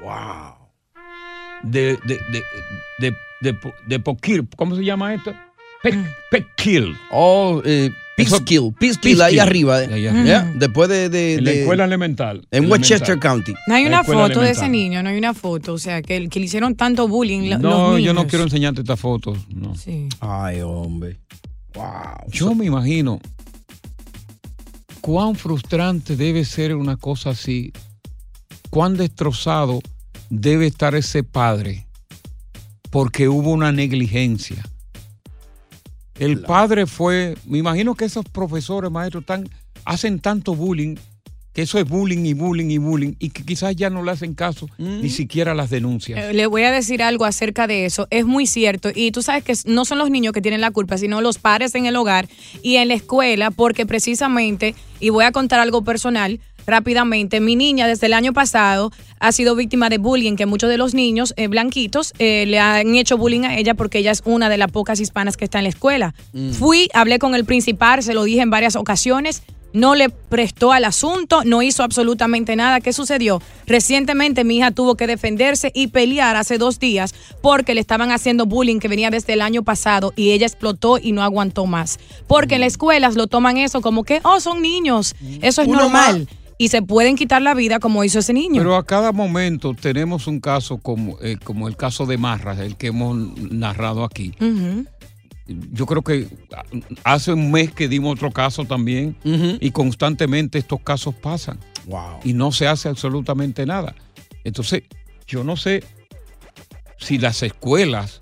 Wow. 0.00 0.56
De, 1.62 1.96
de, 2.04 2.18
de, 2.30 2.42
de, 2.98 3.16
de, 3.40 3.56
de 3.86 4.00
Poquil. 4.00 4.48
¿Cómo 4.56 4.74
se 4.76 4.84
llama 4.84 5.14
esto? 5.14 5.32
Pe- 5.82 5.98
Pequil. 6.30 6.96
Oh, 7.10 7.60
eh, 7.64 7.90
Peekskill. 8.16 8.72
Peekskill, 8.78 9.20
ahí 9.22 9.38
arriba. 9.38 9.82
eh. 9.82 9.90
Ahí 9.92 10.06
arriba. 10.06 10.24
Ya, 10.24 10.52
Después 10.54 10.88
de. 10.88 11.08
de- 11.08 11.34
En 11.34 11.44
la 11.44 11.50
de- 11.50 11.60
escuela 11.60 11.84
elemental. 11.84 12.36
En 12.50 12.64
Elemental. 12.64 12.70
Westchester 12.70 13.18
County. 13.18 13.54
No 13.66 13.74
hay 13.74 13.86
una 13.86 14.04
foto 14.04 14.40
de 14.40 14.50
ese 14.50 14.68
niño, 14.68 15.02
no 15.02 15.08
hay 15.08 15.18
una 15.18 15.34
foto. 15.34 15.72
O 15.74 15.78
sea, 15.78 16.02
que, 16.02 16.28
que 16.28 16.38
le 16.40 16.46
hicieron 16.46 16.74
tanto 16.76 17.08
bullying. 17.08 17.48
lo- 17.50 17.58
los 17.58 17.62
No, 17.62 17.98
yo 17.98 18.12
no 18.14 18.26
quiero 18.26 18.44
enseñarte 18.44 18.80
esta 18.82 18.96
foto. 18.96 19.36
No. 19.54 19.74
Sí. 19.74 20.08
Ay, 20.20 20.60
hombre. 20.60 21.18
Wow. 21.74 22.28
Yo 22.28 22.54
me 22.54 22.66
imagino 22.66 23.18
cuán 25.02 25.34
frustrante 25.34 26.16
debe 26.16 26.46
ser 26.46 26.74
una 26.74 26.96
cosa 26.96 27.30
así, 27.30 27.72
cuán 28.70 28.96
destrozado 28.96 29.80
debe 30.30 30.68
estar 30.68 30.94
ese 30.94 31.22
padre 31.24 31.86
porque 32.90 33.28
hubo 33.28 33.50
una 33.50 33.72
negligencia. 33.72 34.62
El 36.18 36.42
padre 36.42 36.86
fue, 36.86 37.36
me 37.46 37.58
imagino 37.58 37.94
que 37.94 38.04
esos 38.04 38.24
profesores, 38.26 38.90
maestros, 38.90 39.26
tan, 39.26 39.48
hacen 39.84 40.20
tanto 40.20 40.54
bullying, 40.54 40.96
que 41.52 41.62
eso 41.62 41.78
es 41.78 41.88
bullying 41.88 42.24
y 42.24 42.32
bullying 42.34 42.70
y 42.70 42.78
bullying, 42.78 43.12
y 43.18 43.30
que 43.30 43.44
quizás 43.44 43.76
ya 43.76 43.90
no 43.90 44.02
le 44.02 44.10
hacen 44.10 44.34
caso 44.34 44.68
ni 44.78 45.10
siquiera 45.10 45.52
a 45.52 45.54
las 45.54 45.70
denuncias. 45.70 46.18
Eh, 46.18 46.32
Le 46.32 46.46
voy 46.46 46.62
a 46.62 46.72
decir 46.72 47.02
algo 47.02 47.24
acerca 47.24 47.66
de 47.66 47.84
eso. 47.84 48.06
Es 48.10 48.24
muy 48.24 48.46
cierto. 48.46 48.90
Y 48.94 49.10
tú 49.12 49.22
sabes 49.22 49.44
que 49.44 49.54
no 49.66 49.84
son 49.84 49.98
los 49.98 50.10
niños 50.10 50.32
que 50.32 50.40
tienen 50.40 50.60
la 50.60 50.70
culpa, 50.70 50.96
sino 50.96 51.20
los 51.20 51.38
padres 51.38 51.74
en 51.74 51.86
el 51.86 51.96
hogar 51.96 52.28
y 52.62 52.76
en 52.76 52.88
la 52.88 52.94
escuela, 52.94 53.50
porque 53.50 53.84
precisamente, 53.84 54.74
y 54.98 55.10
voy 55.10 55.24
a 55.24 55.32
contar 55.32 55.60
algo 55.60 55.82
personal 55.82 56.40
rápidamente, 56.66 57.40
mi 57.40 57.56
niña 57.56 57.86
desde 57.86 58.06
el 58.06 58.12
año 58.12 58.32
pasado 58.32 58.92
ha 59.18 59.32
sido 59.32 59.56
víctima 59.56 59.88
de 59.88 59.98
bullying, 59.98 60.36
que 60.36 60.46
muchos 60.46 60.70
de 60.70 60.78
los 60.78 60.94
niños 60.94 61.34
eh, 61.36 61.48
blanquitos 61.48 62.12
eh, 62.18 62.44
le 62.46 62.58
han 62.60 62.94
hecho 62.94 63.18
bullying 63.18 63.42
a 63.42 63.56
ella 63.58 63.74
porque 63.74 63.98
ella 63.98 64.12
es 64.12 64.22
una 64.24 64.48
de 64.48 64.58
las 64.58 64.70
pocas 64.70 65.00
hispanas 65.00 65.36
que 65.36 65.44
está 65.44 65.58
en 65.58 65.64
la 65.64 65.70
escuela. 65.70 66.14
Mm. 66.32 66.52
Fui, 66.52 66.88
hablé 66.94 67.18
con 67.18 67.34
el 67.34 67.44
principal, 67.44 68.02
se 68.02 68.14
lo 68.14 68.24
dije 68.24 68.40
en 68.40 68.50
varias 68.50 68.76
ocasiones. 68.76 69.42
No 69.72 69.94
le 69.94 70.10
prestó 70.10 70.72
al 70.72 70.84
asunto, 70.84 71.42
no 71.44 71.62
hizo 71.62 71.82
absolutamente 71.82 72.56
nada. 72.56 72.80
¿Qué 72.80 72.92
sucedió? 72.92 73.40
Recientemente 73.66 74.44
mi 74.44 74.58
hija 74.58 74.70
tuvo 74.70 74.96
que 74.96 75.06
defenderse 75.06 75.70
y 75.74 75.88
pelear 75.88 76.36
hace 76.36 76.58
dos 76.58 76.78
días 76.78 77.14
porque 77.40 77.74
le 77.74 77.80
estaban 77.80 78.10
haciendo 78.10 78.46
bullying 78.46 78.78
que 78.78 78.88
venía 78.88 79.10
desde 79.10 79.32
el 79.32 79.40
año 79.40 79.62
pasado 79.62 80.12
y 80.16 80.32
ella 80.32 80.46
explotó 80.46 80.98
y 80.98 81.12
no 81.12 81.22
aguantó 81.22 81.66
más. 81.66 81.98
Porque 82.26 82.56
en 82.56 82.62
las 82.62 82.74
escuelas 82.74 83.16
lo 83.16 83.26
toman 83.26 83.56
eso 83.56 83.80
como 83.80 84.04
que, 84.04 84.20
oh, 84.24 84.40
son 84.40 84.62
niños, 84.62 85.14
eso 85.40 85.62
es 85.62 85.68
Uno 85.68 85.82
normal. 85.82 86.28
Y 86.58 86.68
se 86.68 86.82
pueden 86.82 87.16
quitar 87.16 87.42
la 87.42 87.54
vida 87.54 87.80
como 87.80 88.04
hizo 88.04 88.20
ese 88.20 88.32
niño. 88.32 88.60
Pero 88.60 88.76
a 88.76 88.84
cada 88.84 89.10
momento 89.10 89.74
tenemos 89.74 90.26
un 90.26 90.38
caso 90.38 90.78
como, 90.78 91.18
eh, 91.20 91.36
como 91.42 91.66
el 91.66 91.76
caso 91.76 92.06
de 92.06 92.18
Marras, 92.18 92.60
el 92.60 92.76
que 92.76 92.88
hemos 92.88 93.16
narrado 93.50 94.04
aquí. 94.04 94.32
Yo 95.46 95.86
creo 95.86 96.02
que 96.02 96.28
hace 97.04 97.32
un 97.32 97.50
mes 97.50 97.72
que 97.72 97.88
dimos 97.88 98.14
otro 98.14 98.30
caso 98.30 98.64
también 98.64 99.16
y 99.60 99.70
constantemente 99.72 100.58
estos 100.58 100.80
casos 100.80 101.14
pasan. 101.14 101.58
Wow. 101.86 102.20
Y 102.24 102.32
no 102.32 102.52
se 102.52 102.68
hace 102.68 102.88
absolutamente 102.88 103.66
nada. 103.66 103.94
Entonces, 104.44 104.82
yo 105.26 105.42
no 105.44 105.56
sé 105.56 105.82
si 106.98 107.18
las 107.18 107.42
escuelas, 107.42 108.20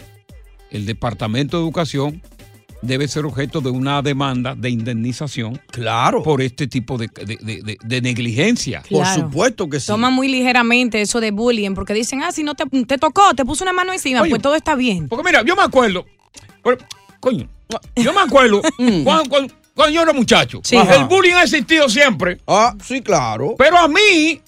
el 0.71 0.87
Departamento 0.87 1.59
de 1.59 1.65
Educación, 1.65 2.23
debe 2.83 3.07
ser 3.09 3.27
objeto 3.27 3.61
de 3.61 3.69
una 3.69 4.01
demanda 4.01 4.55
de 4.55 4.71
indemnización. 4.71 5.61
Claro. 5.71 6.23
Por 6.23 6.41
este 6.41 6.67
tipo 6.67 6.97
de, 6.97 7.09
de- 7.09 7.37
de- 7.37 7.63
de- 7.63 7.79
de 7.85 8.01
negligencia. 8.01 8.81
Claro. 8.81 9.29
que 9.69 9.79
Toman 9.81 10.15
muy 10.15 10.29
ligeramente 10.29 11.03
eso 11.03 11.21
de 11.21 11.31
bullying 11.31 11.75
porque 11.75 11.93
dicen, 11.93 12.23
ah, 12.23 12.33
si 12.33 12.43
no 12.43 12.55
te, 12.55 12.65
te 12.87 12.97
tocó, 12.97 13.35
te 13.37 13.45
puso 13.45 13.65
una 13.65 13.75
mano 13.75 13.93
encima, 13.93 14.23
Oye, 14.23 14.31
pues 14.31 14.41
todo 14.41 14.55
está 14.55 14.75
bien. 14.77 15.09
Porque 15.09 15.25
mira, 15.25 15.43
yo 15.45 15.55
me 15.57 15.63
acuerdo, 15.63 16.07
pero, 16.65 16.79
coño, 17.21 17.49
yo 17.97 18.13
me 18.13 18.21
acuerdo 18.21 18.61
cuando, 19.05 19.29
cuando- 19.31 19.55
cuando 19.75 19.95
yo 19.95 20.03
era 20.03 20.13
muchacho. 20.13 20.61
Sí. 20.65 20.77
El 20.77 21.05
bullying 21.05 21.35
ha 21.35 21.43
existido 21.45 21.89
siempre. 21.89 22.39
Ah, 22.47 22.75
sí, 22.85 23.01
claro. 23.01 23.55
Pero 23.57 23.79
a 23.79 23.89
mí 23.89 24.41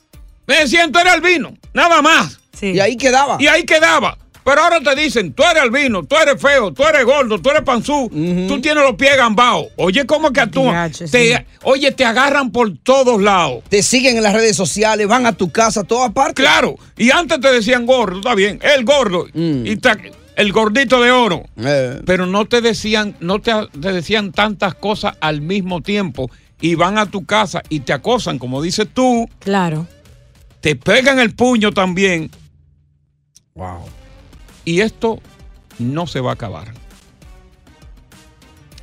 me 0.47 0.57
decían, 0.59 0.91
tú 0.93 0.99
eres 0.99 1.13
albino, 1.15 1.55
nada 1.73 2.03
más. 2.03 2.39
Y 2.61 2.81
ahí 2.81 2.97
quedaba. 2.97 3.37
Y 3.41 3.47
ahí 3.47 3.65
quedaba. 3.65 4.19
Pero 4.45 4.61
ahora 4.61 4.81
te 4.81 4.95
dicen, 4.97 5.33
tú 5.33 5.43
eres 5.45 5.63
albino, 5.63 6.03
tú 6.03 6.17
eres 6.17 6.43
feo, 6.43 6.73
tú 6.73 6.83
eres 6.83 7.05
gordo, 7.05 7.39
tú 7.41 7.49
eres 7.51 7.63
panzú, 7.63 8.11
tú 8.49 8.61
tienes 8.61 8.83
los 8.83 8.97
pies 8.97 9.17
gambados. 9.17 9.67
Oye, 9.77 10.05
¿cómo 10.05 10.33
que 10.33 10.41
actúan? 10.41 10.75
Te- 11.13 11.47
Oye, 11.63 11.93
te 11.93 12.05
agarran 12.05 12.51
por 12.51 12.77
todos 12.79 13.23
lados. 13.23 13.63
Te 13.69 13.83
siguen 13.85 14.17
en 14.17 14.25
las 14.25 14.35
redes 14.35 14.57
sociales, 14.57 15.07
van 15.07 15.27
a 15.27 15.33
tu 15.33 15.51
casa, 15.53 15.81
a 15.81 15.85
todas 15.85 16.11
partes. 16.13 16.45
Claro. 16.45 16.77
Y 16.99 17.11
antes 17.13 17.41
te 17.41 17.53
decían 17.53 17.87
gordo, 17.87 18.17
está 18.19 18.35
bien, 18.35 18.59
el 18.63 18.85
gordo. 18.85 19.27
Y 19.33 19.77
te- 19.77 20.13
el 20.37 20.53
gordito 20.53 21.01
de 21.01 21.11
oro. 21.11 21.45
Pero 22.05 22.27
no 22.27 22.47
te 22.47 22.61
decían, 22.61 23.17
no 23.21 23.41
te, 23.41 23.53
te 23.81 23.93
decían 23.93 24.33
tantas 24.33 24.75
cosas 24.75 25.17
al 25.21 25.41
mismo 25.41 25.81
tiempo. 25.81 26.31
Y 26.61 26.77
van 26.77 26.97
a 26.97 27.07
tu 27.07 27.25
casa 27.25 27.63
y 27.69 27.81
te 27.81 27.93
acosan, 27.93 28.39
como 28.39 28.63
dices 28.63 28.87
tú. 28.93 29.29
Claro. 29.41 29.87
Te 30.61 30.77
pegan 30.77 31.19
el 31.19 31.35
puño 31.35 31.73
también. 31.73 32.31
Wow. 33.55 33.81
Y 34.65 34.81
esto 34.81 35.21
no 35.81 36.07
se 36.07 36.21
va 36.21 36.31
a 36.31 36.35
acabar. 36.35 36.73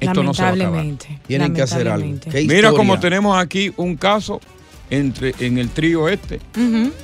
Esto 0.01 0.23
no 0.23 0.33
se 0.33 0.41
va 0.41 0.49
a 0.49 0.53
acabar. 0.53 0.85
Tienen 1.25 1.53
que 1.53 1.62
hacer 1.62 1.88
algo. 1.88 2.19
Mira 2.33 2.71
como 2.71 2.99
tenemos 2.99 3.38
aquí 3.38 3.71
un 3.77 3.95
caso 3.95 4.41
entre, 4.91 5.34
en 5.39 5.58
el 5.58 5.69
trío 5.69 6.08
este 6.10 6.39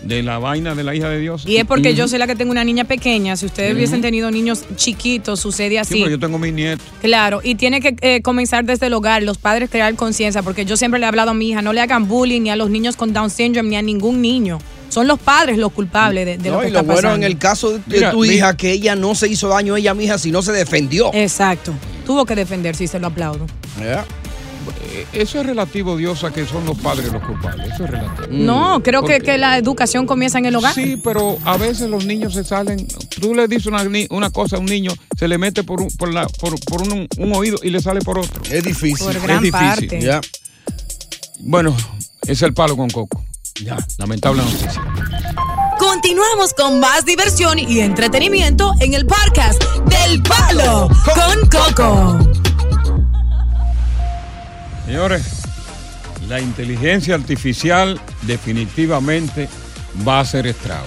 de 0.03 0.23
la 0.23 0.39
vaina 0.39 0.73
de 0.75 0.83
la 0.83 0.95
hija 0.95 1.09
de 1.09 1.19
Dios. 1.19 1.45
Y 1.45 1.57
es 1.57 1.65
porque 1.65 1.93
yo 1.95 2.07
soy 2.07 2.19
la 2.19 2.27
que 2.27 2.35
tengo 2.35 2.51
una 2.51 2.63
niña 2.63 2.83
pequeña. 2.85 3.35
Si 3.37 3.45
ustedes 3.45 3.73
hubiesen 3.75 4.01
tenido 4.01 4.31
niños 4.31 4.63
chiquitos, 4.75 5.39
sucede 5.39 5.69
Sí, 5.71 5.77
así. 5.77 5.93
pero 5.99 6.09
yo 6.11 6.19
tengo 6.19 6.37
mis 6.39 6.53
nietos. 6.53 6.85
Claro, 7.01 7.41
y 7.43 7.55
tiene 7.55 7.81
que 7.81 7.95
eh, 8.01 8.21
comenzar 8.21 8.65
desde 8.65 8.87
el 8.87 8.93
hogar, 8.93 9.21
los 9.23 9.37
padres 9.37 9.69
crear 9.69 9.93
conciencia, 9.95 10.41
porque 10.43 10.65
yo 10.65 10.77
siempre 10.77 10.99
le 10.99 11.05
he 11.05 11.09
hablado 11.09 11.31
a 11.31 11.33
mi 11.33 11.49
hija, 11.49 11.61
no 11.61 11.73
le 11.73 11.81
hagan 11.81 12.07
bullying 12.07 12.41
ni 12.41 12.49
a 12.49 12.55
los 12.55 12.69
niños 12.69 12.95
con 12.95 13.13
Down 13.13 13.29
syndrome 13.29 13.69
ni 13.69 13.75
a 13.75 13.81
ningún 13.81 14.21
niño. 14.21 14.59
Son 14.89 15.07
los 15.07 15.19
padres 15.19 15.57
los 15.57 15.71
culpables 15.71 16.25
de, 16.25 16.37
de 16.37 16.49
lo 16.49 16.55
No, 16.57 16.61
que 16.61 16.69
y 16.69 16.71
lo 16.71 16.79
está 16.79 16.91
bueno 16.93 17.07
pasando. 17.07 17.25
en 17.25 17.31
el 17.31 17.37
caso 17.37 17.71
de, 17.71 17.77
de 17.79 17.97
Mira, 17.97 18.11
tu 18.11 18.21
mi- 18.21 18.29
hija, 18.29 18.55
que 18.55 18.71
ella 18.71 18.95
no 18.95 19.13
se 19.15 19.27
hizo 19.27 19.47
daño 19.49 19.75
ella 19.75 19.93
misma, 19.93 20.17
sino 20.17 20.41
se 20.41 20.51
defendió. 20.51 21.11
Exacto. 21.13 21.73
Tuvo 22.05 22.25
que 22.25 22.35
defenderse 22.35 22.83
y 22.83 22.87
se 22.87 22.99
lo 22.99 23.07
aplaudo. 23.07 23.45
Eso 25.13 25.39
es 25.39 25.45
relativo, 25.45 25.95
Dios, 25.97 26.23
a 26.23 26.31
que 26.31 26.45
son 26.45 26.65
los 26.65 26.77
padres 26.79 27.11
los 27.11 27.23
culpables. 27.23 27.73
Eso 27.73 27.83
es 27.85 27.89
relativo. 27.89 28.27
No, 28.31 28.81
creo 28.83 29.01
que, 29.03 29.13
Porque- 29.15 29.31
que 29.31 29.37
la 29.37 29.57
educación 29.57 30.05
comienza 30.05 30.37
en 30.39 30.45
el 30.45 30.55
hogar. 30.55 30.73
Sí, 30.73 30.99
pero 31.03 31.37
a 31.45 31.57
veces 31.57 31.89
los 31.89 32.05
niños 32.05 32.33
se 32.33 32.43
salen. 32.43 32.87
Tú 33.21 33.33
le 33.33 33.47
dices 33.47 33.67
una, 33.67 33.83
una 34.09 34.29
cosa 34.29 34.57
a 34.57 34.59
un 34.59 34.65
niño, 34.65 34.91
se 35.17 35.27
le 35.27 35.37
mete 35.37 35.63
por 35.63 35.81
un, 35.81 35.89
por 35.97 36.13
la- 36.13 36.27
por, 36.27 36.59
por 36.65 36.81
un, 36.81 37.07
un 37.17 37.33
oído 37.33 37.57
y 37.63 37.69
le 37.69 37.79
sale 37.81 38.01
por 38.01 38.19
otro. 38.19 38.41
Es 38.49 38.63
difícil. 38.63 39.05
Por 39.05 39.21
gran 39.21 39.37
es 39.37 39.41
difícil. 39.51 39.89
parte. 39.89 40.01
Ya. 40.01 40.21
Bueno, 41.39 41.75
es 42.27 42.41
el 42.41 42.53
palo 42.53 42.75
con 42.77 42.89
coco. 42.89 43.23
Ya. 43.63 43.77
Lamentable 43.97 44.41
noticia. 44.43 44.83
Continuamos 45.79 46.53
con 46.53 46.79
más 46.79 47.05
diversión 47.05 47.59
y 47.59 47.79
entretenimiento 47.79 48.73
en 48.79 48.93
el 48.93 49.05
podcast 49.05 49.61
del 49.87 50.21
Palo 50.23 50.89
con 51.13 51.49
Coco. 51.49 52.44
Señores, 54.85 55.41
la 56.27 56.39
inteligencia 56.39 57.15
artificial 57.15 57.99
definitivamente 58.21 59.49
va 60.07 60.17
a 60.17 60.21
hacer 60.21 60.47
estrago. 60.47 60.85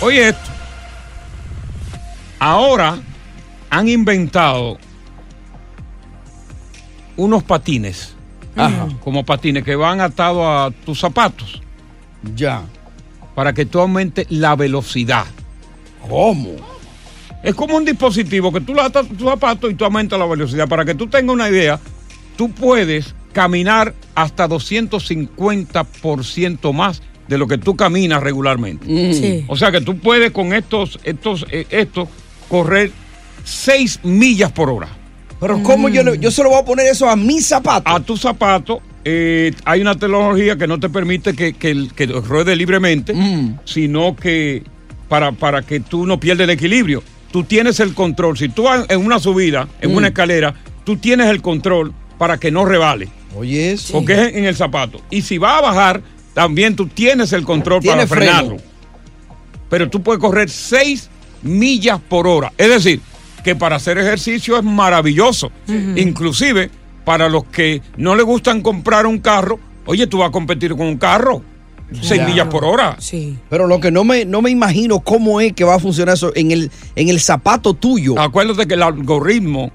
Oye 0.00 0.28
esto. 0.28 0.50
Ahora 2.38 2.98
han 3.70 3.88
inventado 3.88 4.78
unos 7.16 7.42
patines. 7.42 8.14
Ajá. 8.56 8.88
Como 9.02 9.24
patines 9.24 9.64
que 9.64 9.74
van 9.74 10.00
atados 10.00 10.44
a 10.46 10.70
tus 10.84 11.00
zapatos. 11.00 11.60
Ya. 12.36 12.62
Para 13.34 13.52
que 13.52 13.66
tú 13.66 13.80
aumentes 13.80 14.26
la 14.30 14.54
velocidad. 14.54 15.24
¿Cómo? 16.08 16.73
Es 17.44 17.54
como 17.54 17.76
un 17.76 17.84
dispositivo 17.84 18.52
que 18.52 18.60
tú 18.60 18.74
le 18.74 18.82
atas 18.82 19.06
a 19.06 19.08
tus 19.08 19.28
zapatos 19.28 19.70
y 19.70 19.74
tú 19.74 19.84
aumentas 19.84 20.18
la 20.18 20.26
velocidad. 20.26 20.68
Para 20.68 20.84
que 20.84 20.94
tú 20.94 21.06
tengas 21.06 21.34
una 21.34 21.48
idea, 21.48 21.78
tú 22.36 22.50
puedes 22.50 23.14
caminar 23.32 23.94
hasta 24.14 24.48
250% 24.48 26.72
más 26.72 27.02
de 27.28 27.38
lo 27.38 27.46
que 27.46 27.58
tú 27.58 27.76
caminas 27.76 28.22
regularmente. 28.22 28.86
Sí. 29.14 29.44
O 29.48 29.56
sea 29.56 29.72
que 29.72 29.80
tú 29.80 29.98
puedes 29.98 30.30
con 30.30 30.52
estos, 30.52 30.98
estos, 31.04 31.46
eh, 31.50 31.66
estos 31.70 32.08
correr 32.48 32.90
6 33.44 34.00
millas 34.04 34.52
por 34.52 34.70
hora. 34.70 34.88
Pero 35.40 35.62
¿cómo 35.62 35.88
yo, 35.88 36.14
yo 36.14 36.30
se 36.30 36.42
lo 36.42 36.50
voy 36.50 36.60
a 36.60 36.64
poner 36.64 36.86
eso 36.86 37.08
a 37.08 37.16
mis 37.16 37.46
zapatos? 37.46 37.92
A 37.94 38.00
tu 38.00 38.16
zapato 38.16 38.80
eh, 39.04 39.52
hay 39.64 39.80
una 39.82 39.94
tecnología 39.94 40.56
que 40.56 40.66
no 40.66 40.80
te 40.80 40.88
permite 40.88 41.34
que, 41.34 41.52
que, 41.52 41.88
que 41.94 42.06
ruede 42.06 42.56
libremente, 42.56 43.12
Mm. 43.12 43.58
sino 43.64 44.16
que 44.16 44.62
para, 45.08 45.32
para 45.32 45.62
que 45.62 45.80
tú 45.80 46.06
no 46.06 46.18
pierdas 46.18 46.44
el 46.44 46.50
equilibrio. 46.50 47.02
Tú 47.34 47.42
tienes 47.42 47.80
el 47.80 47.94
control. 47.94 48.38
Si 48.38 48.48
tú 48.48 48.62
vas 48.62 48.86
en 48.88 49.04
una 49.04 49.18
subida, 49.18 49.66
en 49.80 49.90
Mm. 49.90 49.96
una 49.96 50.06
escalera, 50.06 50.54
tú 50.84 50.98
tienes 50.98 51.26
el 51.26 51.42
control 51.42 51.92
para 52.16 52.38
que 52.38 52.52
no 52.52 52.64
rebale. 52.64 53.08
Oye, 53.36 53.72
eso. 53.72 53.94
Porque 53.94 54.12
es 54.12 54.36
en 54.36 54.44
el 54.44 54.54
zapato. 54.54 55.00
Y 55.10 55.22
si 55.22 55.36
va 55.36 55.58
a 55.58 55.60
bajar, 55.60 56.00
también 56.32 56.76
tú 56.76 56.86
tienes 56.86 57.32
el 57.32 57.42
control 57.42 57.80
Tiene 57.82 58.06
para 58.06 58.06
frenarlo. 58.06 58.58
Pero 59.68 59.90
tú 59.90 60.00
puedes 60.00 60.20
correr 60.20 60.48
6 60.48 61.10
millas 61.42 61.98
por 62.08 62.28
hora. 62.28 62.52
Es 62.56 62.68
decir, 62.68 63.00
que 63.42 63.56
para 63.56 63.74
hacer 63.74 63.98
ejercicio 63.98 64.56
es 64.56 64.62
maravilloso. 64.62 65.50
Inclusive 65.96 66.70
para 67.04 67.28
los 67.28 67.46
que 67.46 67.82
no 67.96 68.14
les 68.14 68.24
gustan 68.24 68.62
comprar 68.62 69.06
un 69.06 69.18
carro, 69.18 69.58
oye, 69.86 70.06
tú 70.06 70.18
vas 70.18 70.28
a 70.28 70.30
competir 70.30 70.70
con 70.76 70.86
un 70.86 70.98
carro. 70.98 71.42
6 71.92 72.20
Ya. 72.20 72.26
millas 72.26 72.46
por 72.48 72.64
hora. 72.64 72.96
Sí. 72.98 73.36
Pero 73.50 73.66
lo 73.66 73.78
que 73.78 73.90
no 73.90 74.04
me, 74.04 74.24
no 74.24 74.42
me 74.42 74.50
imagino 74.50 75.00
cómo 75.00 75.40
es 75.40 75.52
que 75.52 75.64
va 75.64 75.74
a 75.76 75.78
funcionar 75.78 76.14
eso 76.14 76.32
en 76.34 76.50
el, 76.50 76.70
en 76.96 77.08
el 77.08 77.20
zapato 77.20 77.74
tuyo. 77.74 78.18
Acuérdate 78.18 78.66
que 78.66 78.74
el 78.74 78.82
algoritmo 78.82 79.70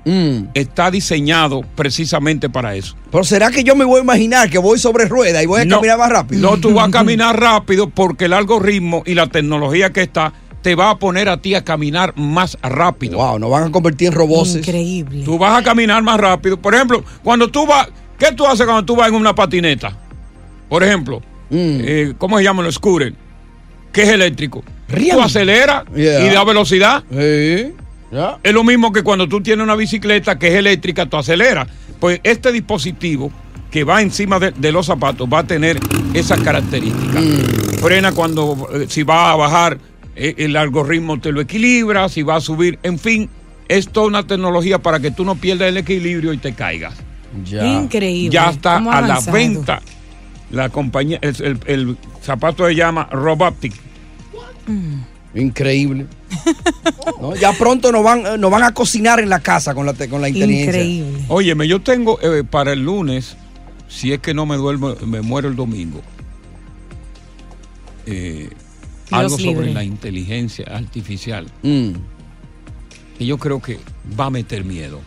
está 0.53 0.91
diseñado 0.91 1.61
precisamente 1.75 2.49
para 2.49 2.75
eso. 2.75 2.95
Pero 3.11 3.23
¿será 3.23 3.51
que 3.51 3.63
yo 3.63 3.75
me 3.75 3.85
voy 3.85 3.99
a 3.99 4.03
imaginar 4.03 4.49
que 4.49 4.57
voy 4.57 4.79
sobre 4.79 5.05
rueda 5.05 5.41
y 5.41 5.45
voy 5.45 5.61
a 5.61 5.65
No, 5.65 5.77
caminar 5.77 5.97
más 5.99 6.09
rápido? 6.09 6.41
No, 6.51 6.57
tú 6.57 6.73
vas 6.73 6.87
a 6.87 6.91
caminar 6.99 7.39
rápido 7.39 7.89
porque 7.89 8.25
el 8.25 8.33
algoritmo 8.33 9.03
y 9.05 9.13
la 9.13 9.27
tecnología 9.27 9.91
que 9.91 10.01
está 10.01 10.33
te 10.61 10.75
va 10.75 10.89
a 10.89 10.99
poner 10.99 11.29
a 11.29 11.37
ti 11.37 11.55
a 11.55 11.63
caminar 11.63 12.13
más 12.17 12.57
rápido. 12.61 13.17
Wow, 13.19 13.39
nos 13.39 13.49
van 13.49 13.63
a 13.63 13.71
convertir 13.71 14.07
en 14.09 14.13
robots. 14.13 14.55
Increíble. 14.57 15.23
Tú 15.23 15.37
vas 15.37 15.57
a 15.57 15.63
caminar 15.63 16.03
más 16.03 16.19
rápido. 16.19 16.57
Por 16.59 16.75
ejemplo, 16.75 17.01
cuando 17.23 17.47
tú 17.47 17.65
vas, 17.65 17.87
¿qué 18.17 18.33
tú 18.33 18.45
haces 18.45 18.65
cuando 18.65 18.83
tú 18.83 18.95
vas 18.97 19.07
en 19.07 19.15
una 19.15 19.33
patineta? 19.33 19.95
Por 20.67 20.83
ejemplo, 20.83 21.21
Mm. 21.49 21.81
eh, 21.81 22.13
¿cómo 22.17 22.37
se 22.37 22.43
llama 22.43 22.65
el 22.65 22.71
scooter? 22.71 23.13
Que 23.91 24.03
es 24.03 24.09
eléctrico. 24.09 24.63
Tú 24.87 25.21
aceleras 25.21 25.83
Yeah. 25.95 26.25
y 26.25 26.29
da 26.29 26.43
velocidad. 26.43 27.03
Sí. 27.11 27.73
Ya. 28.11 28.37
Es 28.41 28.53
lo 28.53 28.63
mismo 28.63 28.91
que 28.91 29.03
cuando 29.03 29.27
tú 29.27 29.41
tienes 29.41 29.63
una 29.63 29.75
bicicleta 29.75 30.37
que 30.39 30.47
es 30.47 30.53
eléctrica, 30.55 31.05
tú 31.05 31.17
aceleras. 31.17 31.67
Pues 31.99 32.19
este 32.23 32.51
dispositivo 32.51 33.31
que 33.69 33.83
va 33.83 34.01
encima 34.01 34.39
de, 34.39 34.51
de 34.51 34.71
los 34.71 34.87
zapatos 34.87 35.27
va 35.31 35.39
a 35.39 35.43
tener 35.43 35.79
esas 36.15 36.39
características. 36.39 37.23
Frena 37.81 38.11
cuando, 38.13 38.67
eh, 38.73 38.85
si 38.89 39.03
va 39.03 39.31
a 39.31 39.35
bajar, 39.35 39.77
eh, 40.15 40.33
el 40.37 40.55
algoritmo 40.55 41.19
te 41.19 41.31
lo 41.31 41.39
equilibra, 41.41 42.09
si 42.09 42.23
va 42.23 42.37
a 42.37 42.41
subir, 42.41 42.79
en 42.81 42.97
fin, 42.97 43.29
es 43.67 43.89
toda 43.89 44.07
una 44.07 44.25
tecnología 44.25 44.79
para 44.79 44.99
que 44.99 45.11
tú 45.11 45.23
no 45.23 45.35
pierdas 45.35 45.69
el 45.69 45.77
equilibrio 45.77 46.33
y 46.33 46.37
te 46.37 46.53
caigas. 46.53 46.95
Increíble. 47.45 48.31
Ya 48.33 48.49
está 48.49 48.75
¿Cómo 48.75 48.91
a 48.91 49.01
la 49.01 49.19
venta. 49.19 49.81
La 50.51 50.69
compañía, 50.69 51.19
el, 51.21 51.35
el- 51.43 51.59
el 51.67 51.97
zapato 52.23 52.65
se 52.67 52.75
llama 52.75 53.07
Roboptic. 53.11 53.73
Increíble. 55.35 56.07
No, 57.21 57.35
Ya 57.35 57.53
pronto 57.53 57.91
nos 57.91 58.03
van, 58.03 58.25
eh, 58.25 58.37
nos 58.37 58.49
van 58.51 58.63
a 58.63 58.73
cocinar 58.73 59.19
en 59.19 59.29
la 59.29 59.39
casa 59.41 59.73
con 59.75 59.85
la, 59.85 59.93
con 59.93 60.21
la 60.21 60.29
inteligencia. 60.29 60.81
Óyeme, 61.27 61.67
yo 61.67 61.81
tengo 61.81 62.19
eh, 62.21 62.43
para 62.43 62.73
el 62.73 62.83
lunes, 62.83 63.35
si 63.87 64.11
es 64.13 64.19
que 64.19 64.33
no 64.33 64.45
me 64.45 64.55
duermo, 64.57 64.95
me 65.05 65.21
muero 65.21 65.47
el 65.47 65.55
domingo, 65.55 66.01
eh, 68.05 68.49
algo 69.11 69.37
sobre 69.53 69.73
la 69.73 69.83
inteligencia 69.83 70.65
artificial. 70.65 71.47
Mm. 71.63 71.91
Que 73.17 73.25
yo 73.25 73.37
creo 73.37 73.61
que 73.61 73.79
va 74.19 74.25
a 74.25 74.29
meter 74.29 74.63
miedo. 74.63 74.99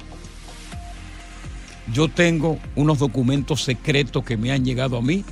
Yo 1.93 2.09
tengo 2.09 2.59
unos 2.77 2.99
documentos 2.99 3.65
secretos 3.65 4.25
que 4.25 4.37
me 4.37 4.53
han 4.53 4.65
llegado 4.65 4.97
a 4.97 5.03
mí 5.03 5.25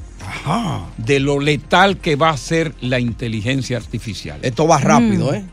de 0.96 1.20
lo 1.20 1.38
letal 1.38 1.98
que 1.98 2.16
va 2.16 2.30
a 2.30 2.36
ser 2.36 2.74
la 2.80 2.98
inteligencia 2.98 3.76
artificial. 3.76 4.38
Esto 4.42 4.66
va 4.66 4.78
rápido, 4.78 5.32
¿eh? 5.32 5.44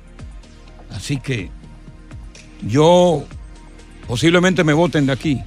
Así 0.92 1.18
que 1.18 1.50
yo 2.66 3.26
posiblemente 4.08 4.64
me 4.64 4.74
voten 4.74 5.06
de 5.06 5.14
aquí 5.14 5.42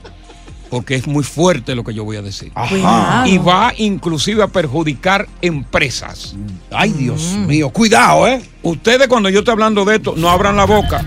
porque 0.71 0.95
es 0.95 1.07
muy 1.09 1.25
fuerte 1.25 1.75
lo 1.75 1.83
que 1.83 1.93
yo 1.93 2.05
voy 2.05 2.17
a 2.17 2.23
decir. 2.23 2.53
Ajá. 2.55 3.27
Y 3.27 3.39
va 3.39 3.75
inclusive 3.77 4.43
a 4.43 4.47
perjudicar 4.47 5.29
empresas. 5.43 6.37
Ay, 6.71 6.93
Dios 6.93 7.35
mío, 7.47 7.71
cuidado, 7.71 8.29
¿eh? 8.29 8.41
Ustedes 8.63 9.09
cuando 9.09 9.29
yo 9.31 9.39
esté 9.41 9.51
hablando 9.53 9.85
de 9.85 9.97
esto, 9.97 10.15
no 10.17 10.29
abran 10.29 10.57
la 10.57 10.65
boca 10.67 11.03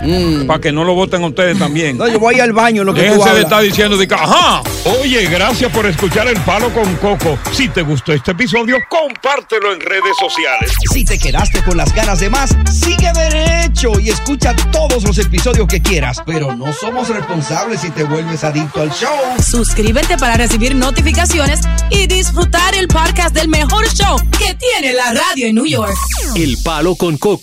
para 0.47 0.59
que 0.59 0.71
no 0.71 0.83
lo 0.83 0.95
voten 0.95 1.23
ustedes 1.23 1.59
también. 1.59 1.95
Mm. 1.95 1.99
No, 1.99 2.07
yo 2.07 2.19
voy 2.19 2.39
al 2.39 2.51
baño 2.53 2.83
lo 2.83 2.93
que 2.93 3.01
tú 3.01 3.05
Déjense 3.05 3.23
de 3.25 3.29
hablas. 3.29 3.43
estar 3.43 3.61
diciendo 3.63 3.97
de 3.97 4.07
que, 4.07 4.15
ajá. 4.15 4.63
Oye, 5.01 5.25
gracias 5.27 5.71
por 5.71 5.85
escuchar 5.85 6.27
El 6.27 6.39
Palo 6.41 6.73
con 6.73 6.95
Coco. 6.95 7.37
Si 7.51 7.69
te 7.69 7.83
gustó 7.83 8.11
este 8.13 8.31
episodio, 8.31 8.77
compártelo 8.89 9.71
en 9.73 9.81
redes 9.81 10.15
sociales. 10.19 10.73
Si 10.91 11.05
te 11.05 11.19
quedaste 11.19 11.63
con 11.63 11.77
las 11.77 11.93
ganas 11.93 12.19
de 12.19 12.29
más, 12.29 12.55
sigue 12.71 13.11
derecho 13.13 13.99
y 13.99 14.09
escucha 14.09 14.55
todos 14.71 15.03
los 15.03 15.17
episodios 15.19 15.67
que 15.67 15.81
quieras. 15.81 16.21
Pero 16.25 16.55
no 16.55 16.73
somos 16.73 17.09
responsables 17.09 17.81
si 17.81 17.91
te 17.91 18.03
vuelves 18.03 18.43
adicto 18.43 18.81
al 18.81 18.91
show. 18.91 19.09
Suscríbete 19.45 20.17
para 20.17 20.37
recibir 20.37 20.75
notificaciones 20.75 21.61
y 21.91 22.07
disfrutar 22.07 22.73
el 22.75 22.87
podcast 22.87 23.35
del 23.35 23.47
mejor 23.47 23.87
show 23.93 24.17
que 24.37 24.55
tiene 24.55 24.93
la 24.93 25.13
radio 25.13 25.47
en 25.47 25.55
New 25.55 25.65
York. 25.65 25.93
El 26.35 26.57
Palo 26.63 26.95
con 26.95 27.17
Coco 27.17 27.42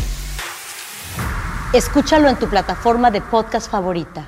Escúchalo 1.73 2.27
en 2.27 2.35
tu 2.35 2.49
plataforma 2.49 3.11
de 3.11 3.21
podcast 3.21 3.71
favorita. 3.71 4.27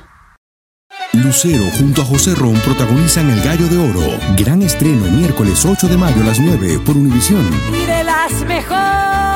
Lucero 1.12 1.66
junto 1.78 2.02
a 2.02 2.06
José 2.06 2.34
Ron 2.36 2.54
protagonizan 2.62 3.30
El 3.30 3.42
Gallo 3.42 3.68
de 3.68 3.78
Oro. 3.78 4.18
Gran 4.38 4.62
estreno 4.62 5.06
miércoles 5.12 5.66
8 5.66 5.90
de 5.90 5.98
mayo 5.98 6.22
a 6.22 6.28
las 6.28 6.40
9 6.40 6.80
por 6.86 6.96
Univisión. 6.96 7.46
Y 7.74 7.86
de 7.86 8.04
las 8.06 8.32
mejores. 8.46 9.33